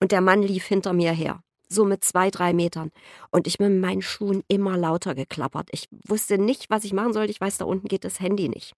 und 0.00 0.10
der 0.10 0.20
Mann 0.20 0.42
lief 0.42 0.64
hinter 0.66 0.92
mir 0.92 1.12
her 1.12 1.44
so 1.72 1.84
mit 1.84 2.02
zwei, 2.02 2.30
drei 2.30 2.52
Metern. 2.52 2.90
Und 3.30 3.46
ich 3.46 3.58
bin 3.58 3.74
mit 3.74 3.80
meinen 3.80 4.02
Schuhen 4.02 4.42
immer 4.48 4.76
lauter 4.76 5.14
geklappert. 5.14 5.68
Ich 5.70 5.88
wusste 6.08 6.36
nicht, 6.36 6.68
was 6.68 6.82
ich 6.82 6.92
machen 6.92 7.12
sollte. 7.12 7.30
Ich 7.30 7.40
weiß, 7.40 7.58
da 7.58 7.64
unten 7.64 7.86
geht 7.86 8.04
das 8.04 8.18
Handy 8.18 8.48
nicht. 8.48 8.74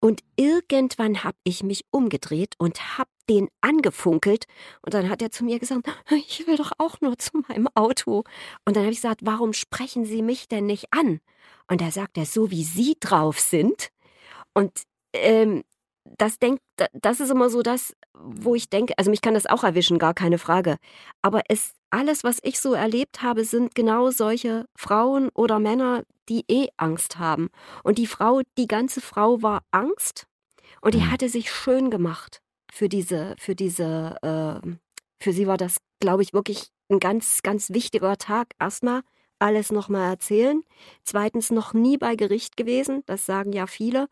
Und 0.00 0.22
irgendwann 0.36 1.24
habe 1.24 1.36
ich 1.44 1.62
mich 1.62 1.84
umgedreht 1.90 2.54
und 2.58 2.98
habe 2.98 3.10
den 3.28 3.48
angefunkelt. 3.60 4.46
Und 4.82 4.94
dann 4.94 5.10
hat 5.10 5.22
er 5.22 5.30
zu 5.30 5.44
mir 5.44 5.58
gesagt, 5.58 5.88
ich 6.10 6.46
will 6.46 6.56
doch 6.56 6.72
auch 6.78 7.00
nur 7.00 7.18
zu 7.18 7.42
meinem 7.48 7.68
Auto. 7.74 8.24
Und 8.64 8.76
dann 8.76 8.84
habe 8.84 8.92
ich 8.92 8.98
gesagt, 8.98 9.20
warum 9.24 9.52
sprechen 9.52 10.04
Sie 10.04 10.22
mich 10.22 10.48
denn 10.48 10.66
nicht 10.66 10.86
an? 10.92 11.20
Und 11.68 11.80
da 11.80 11.90
sagt 11.90 12.18
er, 12.18 12.26
so 12.26 12.50
wie 12.50 12.64
Sie 12.64 12.96
drauf 12.98 13.38
sind. 13.38 13.90
Und 14.54 14.72
ähm, 15.12 15.64
das 16.04 16.38
denkt, 16.38 16.62
das 16.92 17.20
ist 17.20 17.30
immer 17.30 17.50
so 17.50 17.62
das, 17.62 17.94
wo 18.14 18.54
ich 18.54 18.68
denke, 18.68 18.94
also 18.96 19.10
mich 19.10 19.20
kann 19.20 19.34
das 19.34 19.46
auch 19.46 19.64
erwischen, 19.64 19.98
gar 19.98 20.14
keine 20.14 20.38
Frage. 20.38 20.76
Aber 21.22 21.42
es, 21.48 21.72
alles, 21.90 22.24
was 22.24 22.38
ich 22.42 22.60
so 22.60 22.74
erlebt 22.74 23.22
habe, 23.22 23.44
sind 23.44 23.74
genau 23.74 24.10
solche 24.10 24.66
Frauen 24.76 25.28
oder 25.34 25.58
Männer, 25.58 26.04
die 26.28 26.44
eh 26.48 26.68
Angst 26.76 27.18
haben. 27.18 27.50
Und 27.82 27.98
die 27.98 28.06
Frau, 28.06 28.42
die 28.56 28.66
ganze 28.66 29.00
Frau 29.00 29.42
war 29.42 29.62
Angst 29.70 30.26
und 30.80 30.94
die 30.94 31.00
mhm. 31.00 31.10
hatte 31.10 31.28
sich 31.28 31.52
schön 31.52 31.90
gemacht 31.90 32.40
für 32.72 32.88
diese, 32.88 33.34
für 33.38 33.54
diese, 33.54 34.16
äh, 34.22 34.68
für 35.22 35.32
sie 35.32 35.46
war 35.46 35.56
das, 35.56 35.78
glaube 36.00 36.22
ich, 36.22 36.32
wirklich 36.32 36.68
ein 36.90 36.98
ganz, 36.98 37.42
ganz 37.42 37.70
wichtiger 37.70 38.16
Tag. 38.16 38.48
Erstmal 38.58 39.02
alles 39.40 39.72
nochmal 39.72 40.10
erzählen. 40.10 40.62
Zweitens 41.02 41.50
noch 41.50 41.72
nie 41.72 41.98
bei 41.98 42.14
Gericht 42.14 42.56
gewesen, 42.56 43.02
das 43.06 43.26
sagen 43.26 43.52
ja 43.52 43.66
viele. 43.66 44.08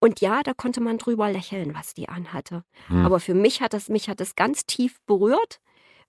Und 0.00 0.20
ja, 0.20 0.42
da 0.42 0.52
konnte 0.52 0.80
man 0.80 0.98
drüber 0.98 1.30
lächeln, 1.30 1.74
was 1.74 1.94
die 1.94 2.08
anhatte. 2.08 2.64
Hm. 2.88 3.06
Aber 3.06 3.20
für 3.20 3.34
mich 3.34 3.60
hat 3.60 3.72
das, 3.72 3.88
mich 3.88 4.08
hat 4.08 4.20
das 4.20 4.34
ganz 4.34 4.66
tief 4.66 5.00
berührt, 5.06 5.60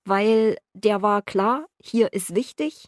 weil 0.04 0.58
der 0.74 1.02
war 1.02 1.22
klar, 1.22 1.66
hier 1.82 2.14
ist 2.14 2.36
wichtig 2.36 2.86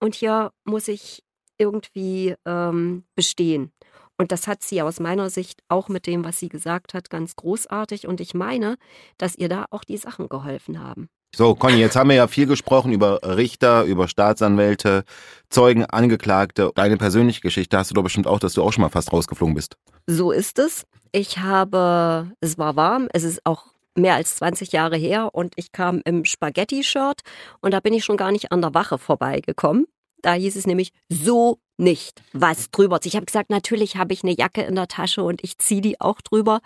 und 0.00 0.14
hier 0.14 0.52
muss 0.64 0.88
ich 0.88 1.22
irgendwie 1.58 2.34
ähm, 2.44 3.04
bestehen. 3.14 3.72
Und 4.20 4.32
das 4.32 4.46
hat 4.46 4.62
sie 4.62 4.82
aus 4.82 5.00
meiner 5.00 5.30
Sicht 5.30 5.62
auch 5.68 5.88
mit 5.88 6.06
dem, 6.06 6.24
was 6.24 6.38
sie 6.38 6.50
gesagt 6.50 6.92
hat, 6.92 7.08
ganz 7.08 7.36
großartig. 7.36 8.06
Und 8.06 8.20
ich 8.20 8.34
meine, 8.34 8.76
dass 9.16 9.34
ihr 9.34 9.48
da 9.48 9.64
auch 9.70 9.82
die 9.82 9.96
Sachen 9.96 10.28
geholfen 10.28 10.78
haben. 10.78 11.08
So, 11.34 11.54
Conny, 11.54 11.76
jetzt 11.76 11.94
haben 11.94 12.10
wir 12.10 12.16
ja 12.16 12.26
viel 12.26 12.46
gesprochen 12.46 12.92
über 12.92 13.20
Richter, 13.22 13.84
über 13.84 14.08
Staatsanwälte, 14.08 15.04
Zeugen, 15.48 15.84
Angeklagte. 15.84 16.72
Deine 16.74 16.96
persönliche 16.96 17.40
Geschichte 17.40 17.78
hast 17.78 17.90
du 17.90 17.94
doch 17.94 18.02
bestimmt 18.02 18.26
auch, 18.26 18.40
dass 18.40 18.54
du 18.54 18.62
auch 18.62 18.72
schon 18.72 18.82
mal 18.82 18.88
fast 18.88 19.12
rausgeflogen 19.12 19.54
bist. 19.54 19.76
So 20.08 20.32
ist 20.32 20.58
es. 20.58 20.84
Ich 21.12 21.38
habe, 21.38 22.32
es 22.40 22.58
war 22.58 22.74
warm, 22.74 23.08
es 23.12 23.22
ist 23.22 23.46
auch 23.46 23.66
mehr 23.96 24.14
als 24.14 24.36
20 24.36 24.72
Jahre 24.72 24.96
her 24.96 25.30
und 25.32 25.52
ich 25.56 25.72
kam 25.72 26.02
im 26.04 26.24
Spaghetti-Shirt 26.24 27.20
und 27.60 27.72
da 27.72 27.80
bin 27.80 27.94
ich 27.94 28.04
schon 28.04 28.16
gar 28.16 28.32
nicht 28.32 28.50
an 28.50 28.60
der 28.60 28.74
Wache 28.74 28.98
vorbeigekommen. 28.98 29.86
Da 30.22 30.34
hieß 30.34 30.56
es 30.56 30.66
nämlich 30.66 30.92
so 31.08 31.58
nicht 31.78 32.22
was 32.32 32.70
drüber. 32.70 32.98
Ich 33.04 33.16
habe 33.16 33.26
gesagt, 33.26 33.50
natürlich 33.50 33.96
habe 33.96 34.12
ich 34.12 34.22
eine 34.22 34.36
Jacke 34.36 34.62
in 34.62 34.74
der 34.74 34.88
Tasche 34.88 35.22
und 35.22 35.42
ich 35.42 35.58
ziehe 35.58 35.80
die 35.80 36.00
auch 36.00 36.20
drüber. 36.20 36.60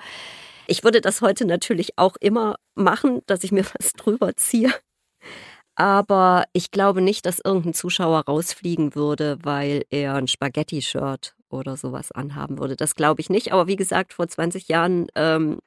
Ich 0.66 0.85
würde 0.85 1.00
das 1.00 1.20
heute 1.20 1.44
natürlich 1.44 1.98
auch 1.98 2.16
immer 2.20 2.57
machen, 2.74 3.20
dass 3.27 3.44
ich 3.44 3.53
mir 3.53 3.64
was 3.79 3.92
drüber 3.92 4.37
ziehe. 4.37 4.72
Aber 5.77 6.44
ich 6.53 6.70
glaube 6.70 7.00
nicht, 7.00 7.27
dass 7.27 7.40
irgendein 7.44 7.74
Zuschauer 7.74 8.20
rausfliegen 8.27 8.94
würde, 8.94 9.38
weil 9.42 9.85
er 9.90 10.14
ein 10.14 10.29
Spaghetti-Shirt 10.29 11.35
oder 11.48 11.77
sowas 11.77 12.12
anhaben 12.12 12.59
würde. 12.59 12.77
Das 12.77 12.94
glaube 12.94 13.20
ich 13.20 13.29
nicht. 13.29 13.53
Aber 13.53 13.66
wie 13.66 13.77
gesagt, 13.77 14.12
vor 14.12 14.29
20 14.29 14.68
Jahren 14.68 15.07
ähm, 15.16 15.59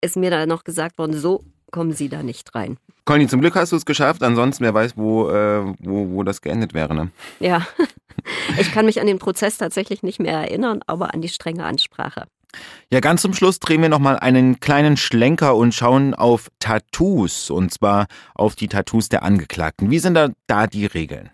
ist 0.00 0.16
mir 0.16 0.30
da 0.30 0.46
noch 0.46 0.64
gesagt 0.64 0.98
worden, 0.98 1.16
so 1.16 1.44
kommen 1.70 1.92
Sie 1.92 2.08
da 2.08 2.22
nicht 2.22 2.54
rein. 2.54 2.76
Conny, 3.04 3.26
zum 3.26 3.40
Glück 3.40 3.54
hast 3.54 3.72
du 3.72 3.76
es 3.76 3.86
geschafft. 3.86 4.22
Ansonsten, 4.22 4.64
wer 4.64 4.74
weiß, 4.74 4.96
wo, 4.96 5.28
äh, 5.30 5.74
wo, 5.78 6.10
wo 6.10 6.22
das 6.22 6.40
geendet 6.40 6.74
wäre. 6.74 6.94
Ne? 6.94 7.10
Ja, 7.40 7.66
ich 8.58 8.72
kann 8.72 8.86
mich 8.86 9.00
an 9.00 9.06
den 9.06 9.18
Prozess 9.18 9.58
tatsächlich 9.58 10.02
nicht 10.02 10.20
mehr 10.20 10.34
erinnern, 10.34 10.82
aber 10.86 11.14
an 11.14 11.22
die 11.22 11.28
strenge 11.28 11.64
Ansprache. 11.64 12.26
Ja, 12.90 13.00
ganz 13.00 13.22
zum 13.22 13.34
Schluss 13.34 13.58
drehen 13.58 13.82
wir 13.82 13.88
nochmal 13.88 14.18
einen 14.18 14.60
kleinen 14.60 14.96
Schlenker 14.96 15.56
und 15.56 15.74
schauen 15.74 16.14
auf 16.14 16.48
Tattoos, 16.58 17.50
und 17.50 17.72
zwar 17.72 18.06
auf 18.34 18.54
die 18.54 18.68
Tattoos 18.68 19.08
der 19.08 19.22
Angeklagten. 19.22 19.90
Wie 19.90 19.98
sind 19.98 20.14
da, 20.14 20.30
da 20.46 20.66
die 20.66 20.86
Regeln? 20.86 21.30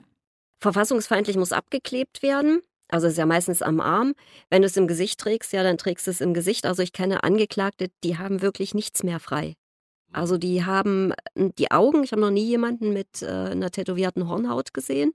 Verfassungsfeindlich 0.60 1.36
muss 1.36 1.52
abgeklebt 1.52 2.22
werden. 2.22 2.60
Also 2.88 3.06
ist 3.06 3.18
ja 3.18 3.26
meistens 3.26 3.60
am 3.62 3.80
Arm. 3.80 4.14
Wenn 4.50 4.62
du 4.62 4.66
es 4.66 4.76
im 4.76 4.88
Gesicht 4.88 5.20
trägst, 5.20 5.52
ja, 5.52 5.62
dann 5.62 5.78
trägst 5.78 6.06
du 6.06 6.10
es 6.10 6.20
im 6.20 6.32
Gesicht. 6.32 6.64
Also 6.64 6.82
ich 6.82 6.92
kenne 6.92 7.22
Angeklagte, 7.22 7.88
die 8.02 8.18
haben 8.18 8.40
wirklich 8.40 8.74
nichts 8.74 9.02
mehr 9.02 9.20
frei. 9.20 9.54
Also 10.12 10.38
die 10.38 10.64
haben 10.64 11.12
äh, 11.34 11.50
die 11.58 11.70
Augen, 11.70 12.02
ich 12.04 12.12
habe 12.12 12.22
noch 12.22 12.30
nie 12.30 12.46
jemanden 12.46 12.92
mit 12.92 13.22
äh, 13.22 13.26
einer 13.26 13.70
tätowierten 13.70 14.28
Hornhaut 14.28 14.72
gesehen, 14.72 15.12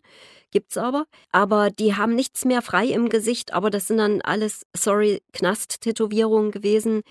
gibt's 0.51 0.77
aber, 0.77 1.05
aber 1.31 1.71
die 1.71 1.95
haben 1.95 2.15
nichts 2.15 2.45
mehr 2.45 2.61
frei 2.61 2.85
im 2.85 3.09
Gesicht, 3.09 3.53
aber 3.53 3.71
das 3.71 3.87
sind 3.87 3.97
dann 3.97 4.21
alles, 4.21 4.65
sorry, 4.75 5.21
Knast-Tätowierungen 5.33 6.51
gewesen. 6.51 7.01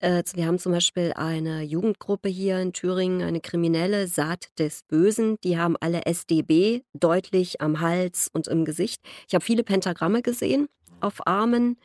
Äh, 0.00 0.24
wir 0.34 0.46
haben 0.46 0.58
zum 0.58 0.72
Beispiel 0.72 1.12
eine 1.14 1.62
Jugendgruppe 1.62 2.28
hier 2.28 2.58
in 2.60 2.72
Thüringen, 2.72 3.22
eine 3.22 3.40
kriminelle 3.40 4.08
Saat 4.08 4.48
des 4.58 4.82
Bösen, 4.88 5.36
die 5.44 5.58
haben 5.58 5.76
alle 5.80 6.06
SDB 6.06 6.82
deutlich 6.92 7.60
am 7.60 7.80
Hals 7.80 8.28
und 8.32 8.48
im 8.48 8.64
Gesicht. 8.64 9.00
Ich 9.28 9.34
habe 9.34 9.44
viele 9.44 9.62
Pentagramme 9.62 10.22
gesehen 10.22 10.68
auf 11.00 11.26
Armen. 11.26 11.78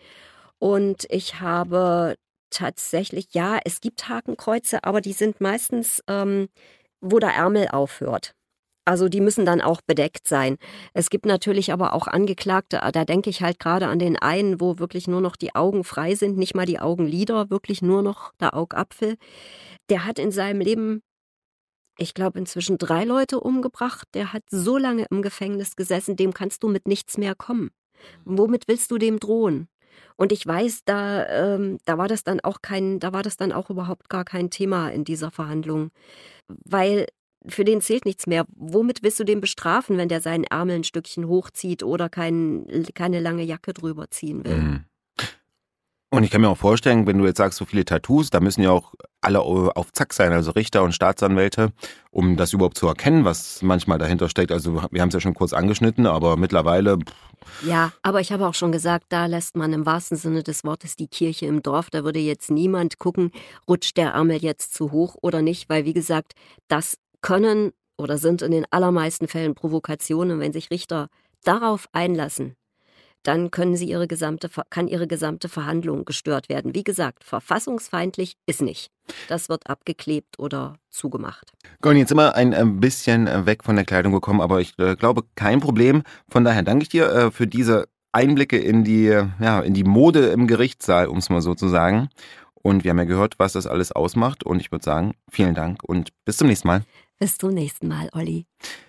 Und 0.60 1.06
ich 1.10 1.42
habe 1.42 2.16
tatsächlich, 2.54 3.28
ja, 3.34 3.60
es 3.66 3.82
gibt 3.82 4.08
Hakenkreuze, 4.10 4.84
aber 4.84 5.02
die 5.02 5.14
sind 5.14 5.42
meistens, 5.42 6.04
ähm, 6.08 6.50
wo 7.02 7.20
der 7.20 7.32
Ärmel 7.32 7.70
aufhört. 7.70 8.34
Also 8.86 9.08
die 9.08 9.22
müssen 9.22 9.46
dann 9.46 9.62
auch 9.62 9.82
bedeckt 9.82 10.28
sein. 10.28 10.58
Es 10.94 11.10
gibt 11.10 11.26
natürlich 11.26 11.72
aber 11.72 11.94
auch 11.94 12.08
Angeklagte, 12.08 12.82
da 12.92 13.06
denke 13.06 13.30
ich 13.30 13.42
halt 13.42 13.60
gerade 13.60 13.88
an 13.88 14.00
den 14.00 14.18
einen, 14.18 14.60
wo 14.60 14.78
wirklich 14.78 15.08
nur 15.08 15.22
noch 15.22 15.38
die 15.38 15.56
Augen 15.56 15.84
frei 15.86 16.16
sind, 16.16 16.38
nicht 16.38 16.54
mal 16.54 16.66
die 16.66 16.80
Augenlider, 16.80 17.50
wirklich 17.50 17.82
nur 17.82 18.02
noch 18.02 18.34
der 18.42 18.54
Augapfel. 18.56 19.16
Der 19.90 20.06
hat 20.06 20.20
in 20.20 20.32
seinem 20.32 20.60
Leben, 20.60 21.02
ich 21.98 22.14
glaube, 22.14 22.40
inzwischen 22.40 22.78
drei 22.78 23.06
Leute 23.06 23.40
umgebracht. 23.40 24.08
Der 24.16 24.34
hat 24.34 24.44
so 24.50 24.78
lange 24.78 25.06
im 25.10 25.22
Gefängnis 25.22 25.78
gesessen, 25.78 26.18
dem 26.18 26.34
kannst 26.34 26.64
du 26.64 26.68
mit 26.68 26.88
nichts 26.88 27.18
mehr 27.18 27.36
kommen. 27.36 27.72
Womit 28.26 28.68
willst 28.68 28.92
du 28.92 28.98
dem 28.98 29.20
drohen? 29.20 29.70
Und 30.16 30.32
ich 30.32 30.46
weiß, 30.46 30.84
da, 30.86 31.28
ähm, 31.56 31.78
da 31.86 31.98
war 31.98 32.08
das 32.08 32.24
dann 32.24 32.40
auch 32.40 32.62
kein, 32.62 33.00
da 33.00 33.14
war 33.14 33.24
das 33.24 33.38
dann 33.38 33.52
auch 33.52 33.70
überhaupt 33.70 34.10
gar 34.10 34.26
kein 34.26 34.50
Thema 34.50 34.90
in 34.90 35.04
dieser 35.04 35.32
Verhandlung. 35.32 35.92
Weil 36.48 37.08
für 37.48 37.66
den 37.66 37.82
zählt 37.82 38.06
nichts 38.06 38.28
mehr. 38.28 38.46
Womit 38.56 39.04
willst 39.04 39.20
du 39.20 39.24
den 39.24 39.42
bestrafen, 39.42 39.98
wenn 39.98 40.10
der 40.10 40.22
seinen 40.22 40.46
Ärmel 40.46 40.78
ein 40.78 40.84
Stückchen 40.84 41.28
hochzieht 41.28 41.84
oder 41.84 42.10
kein, 42.10 42.66
keine 42.94 43.20
lange 43.20 43.44
Jacke 43.44 43.74
drüber 43.74 44.10
ziehen 44.10 44.46
will? 44.46 44.58
Mhm. 44.58 44.86
Und 46.14 46.24
ich 46.24 46.30
kann 46.30 46.42
mir 46.42 46.50
auch 46.50 46.58
vorstellen, 46.60 47.08
wenn 47.08 47.18
du 47.18 47.26
jetzt 47.26 47.38
sagst, 47.38 47.58
so 47.58 47.66
viele 47.66 47.86
Tattoos, 47.86 48.30
da 48.30 48.40
müssen 48.40 48.62
ja 48.62 48.70
auch 48.70 48.94
alle 49.22 49.42
auf 49.42 49.92
Zack 49.94 50.14
sein, 50.14 50.32
also 50.32 50.52
Richter 50.52 50.84
und 50.84 50.94
Staatsanwälte, 50.94 51.72
um 52.12 52.38
das 52.38 52.54
überhaupt 52.54 52.78
zu 52.78 52.86
erkennen, 52.86 53.26
was 53.26 53.64
manchmal 53.64 53.98
dahinter 53.98 54.30
steckt. 54.30 54.52
Also 54.52 54.76
wir 54.92 55.02
haben 55.02 55.08
es 55.08 55.16
ja 55.16 55.20
schon 55.20 55.34
kurz 55.34 55.54
angeschnitten, 55.54 56.06
aber 56.06 56.38
mittlerweile. 56.38 57.00
Ja, 57.66 57.94
aber 58.04 58.22
ich 58.22 58.32
habe 58.32 58.46
auch 58.46 58.54
schon 58.54 58.72
gesagt, 58.72 59.06
da 59.10 59.26
lässt 59.26 59.58
man 59.58 59.74
im 59.74 59.88
wahrsten 59.88 60.16
Sinne 60.16 60.44
des 60.44 60.64
Wortes 60.64 60.96
die 60.96 61.08
Kirche 61.08 61.48
im 61.48 61.64
Dorf. 61.64 61.90
Da 61.90 62.04
würde 62.04 62.20
jetzt 62.20 62.52
niemand 62.52 63.00
gucken, 63.00 63.32
rutscht 63.68 63.98
der 63.98 64.12
Ärmel 64.12 64.38
jetzt 64.38 64.76
zu 64.76 64.92
hoch 64.92 65.16
oder 65.20 65.42
nicht, 65.42 65.68
weil 65.68 65.86
wie 65.86 65.94
gesagt, 65.94 66.34
das 66.68 67.00
können 67.22 67.72
oder 67.98 68.20
sind 68.20 68.44
in 68.44 68.52
den 68.52 68.68
allermeisten 68.70 69.28
Fällen 69.28 69.56
Provokationen. 69.56 70.40
Wenn 70.40 70.54
sich 70.54 70.70
Richter 70.70 71.08
darauf 71.44 71.88
einlassen, 71.92 72.56
dann 73.24 73.52
können 73.52 73.76
sie 73.76 73.90
ihre 73.90 74.08
gesamte, 74.08 74.50
kann 74.70 74.88
ihre 74.88 75.08
gesamte 75.08 75.50
Verhandlung 75.50 76.06
gestört 76.06 76.50
werden. 76.50 76.76
Wie 76.76 76.84
gesagt, 76.84 77.24
verfassungsfeindlich 77.24 78.36
ist 78.46 78.62
nicht. 78.62 78.92
Das 79.28 79.50
wird 79.50 79.70
abgeklebt 79.70 80.40
oder 80.40 80.76
zugemacht. 80.90 81.52
Conny, 81.82 82.00
jetzt 82.00 82.12
immer 82.12 82.36
ein 82.36 82.80
bisschen 82.80 83.28
äh, 83.28 83.46
weg 83.46 83.64
von 83.64 83.76
der 83.76 83.86
Kleidung 83.86 84.14
gekommen, 84.14 84.42
aber 84.42 84.62
ich 84.62 84.78
äh, 84.78 84.96
glaube, 84.96 85.24
kein 85.36 85.60
Problem. 85.60 86.04
Von 86.30 86.44
daher 86.44 86.64
danke 86.64 86.84
ich 86.84 86.90
dir 86.90 87.10
äh, 87.10 87.32
für 87.32 87.48
diese 87.48 87.88
Einblicke 88.12 88.58
in 88.58 88.84
die, 88.84 89.06
ja, 89.06 89.60
in 89.62 89.74
die 89.74 89.84
Mode 89.84 90.28
im 90.28 90.48
Gerichtssaal, 90.48 91.08
um 91.08 91.18
es 91.18 91.30
mal 91.30 91.42
so 91.42 91.56
zu 91.56 91.68
sagen. 91.68 92.10
Und 92.54 92.84
wir 92.84 92.92
haben 92.92 93.00
ja 93.00 93.06
gehört, 93.06 93.40
was 93.40 93.54
das 93.54 93.68
alles 93.68 93.92
ausmacht. 93.92 94.44
Und 94.44 94.60
ich 94.62 94.72
würde 94.72 94.86
sagen, 94.86 95.16
vielen 95.30 95.56
Dank 95.56 95.84
und 95.84 96.10
bis 96.24 96.38
zum 96.38 96.48
nächsten 96.48 96.68
Mal. 96.68 96.84
Bis 97.20 97.38
zum 97.38 97.52
nächsten 97.52 97.88
Mal, 97.88 98.10
Olli. 98.14 98.46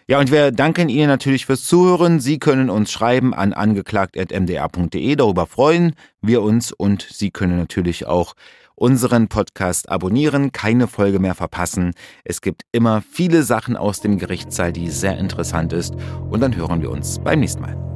Ja, 0.09 0.19
und 0.19 0.31
wir 0.31 0.51
danken 0.51 0.89
Ihnen 0.89 1.07
natürlich 1.09 1.47
fürs 1.47 1.65
Zuhören. 1.65 2.21
Sie 2.21 2.39
können 2.39 2.69
uns 2.71 2.91
schreiben 2.91 3.33
an 3.33 3.53
angeklagt.mdr.de. 3.53 5.17
Darüber 5.17 5.47
freuen 5.47 5.95
wir 6.21 6.43
uns 6.43 6.73
und 6.73 7.07
Sie 7.11 7.31
können 7.31 7.57
natürlich 7.57 8.07
auch 8.07 8.35
unseren 8.75 9.29
Podcast 9.29 9.89
abonnieren, 9.89 10.53
keine 10.53 10.89
Folge 10.89 11.21
mehr 11.21 11.35
verpassen. 11.35 11.93
Es 12.25 12.41
gibt 12.41 12.63
immer 12.73 13.03
viele 13.03 13.45
Sachen 13.45 13.77
aus 13.77 14.01
dem 14.01 14.19
Gerichtssaal, 14.19 14.73
die 14.73 14.89
sehr 14.89 15.17
interessant 15.17 15.73
ist. 15.73 15.95
Und 16.29 16.41
dann 16.41 16.57
hören 16.57 16.83
wir 16.83 16.91
uns 16.91 17.21
beim 17.21 17.41
nächsten 17.41 17.63
Mal. 17.63 17.94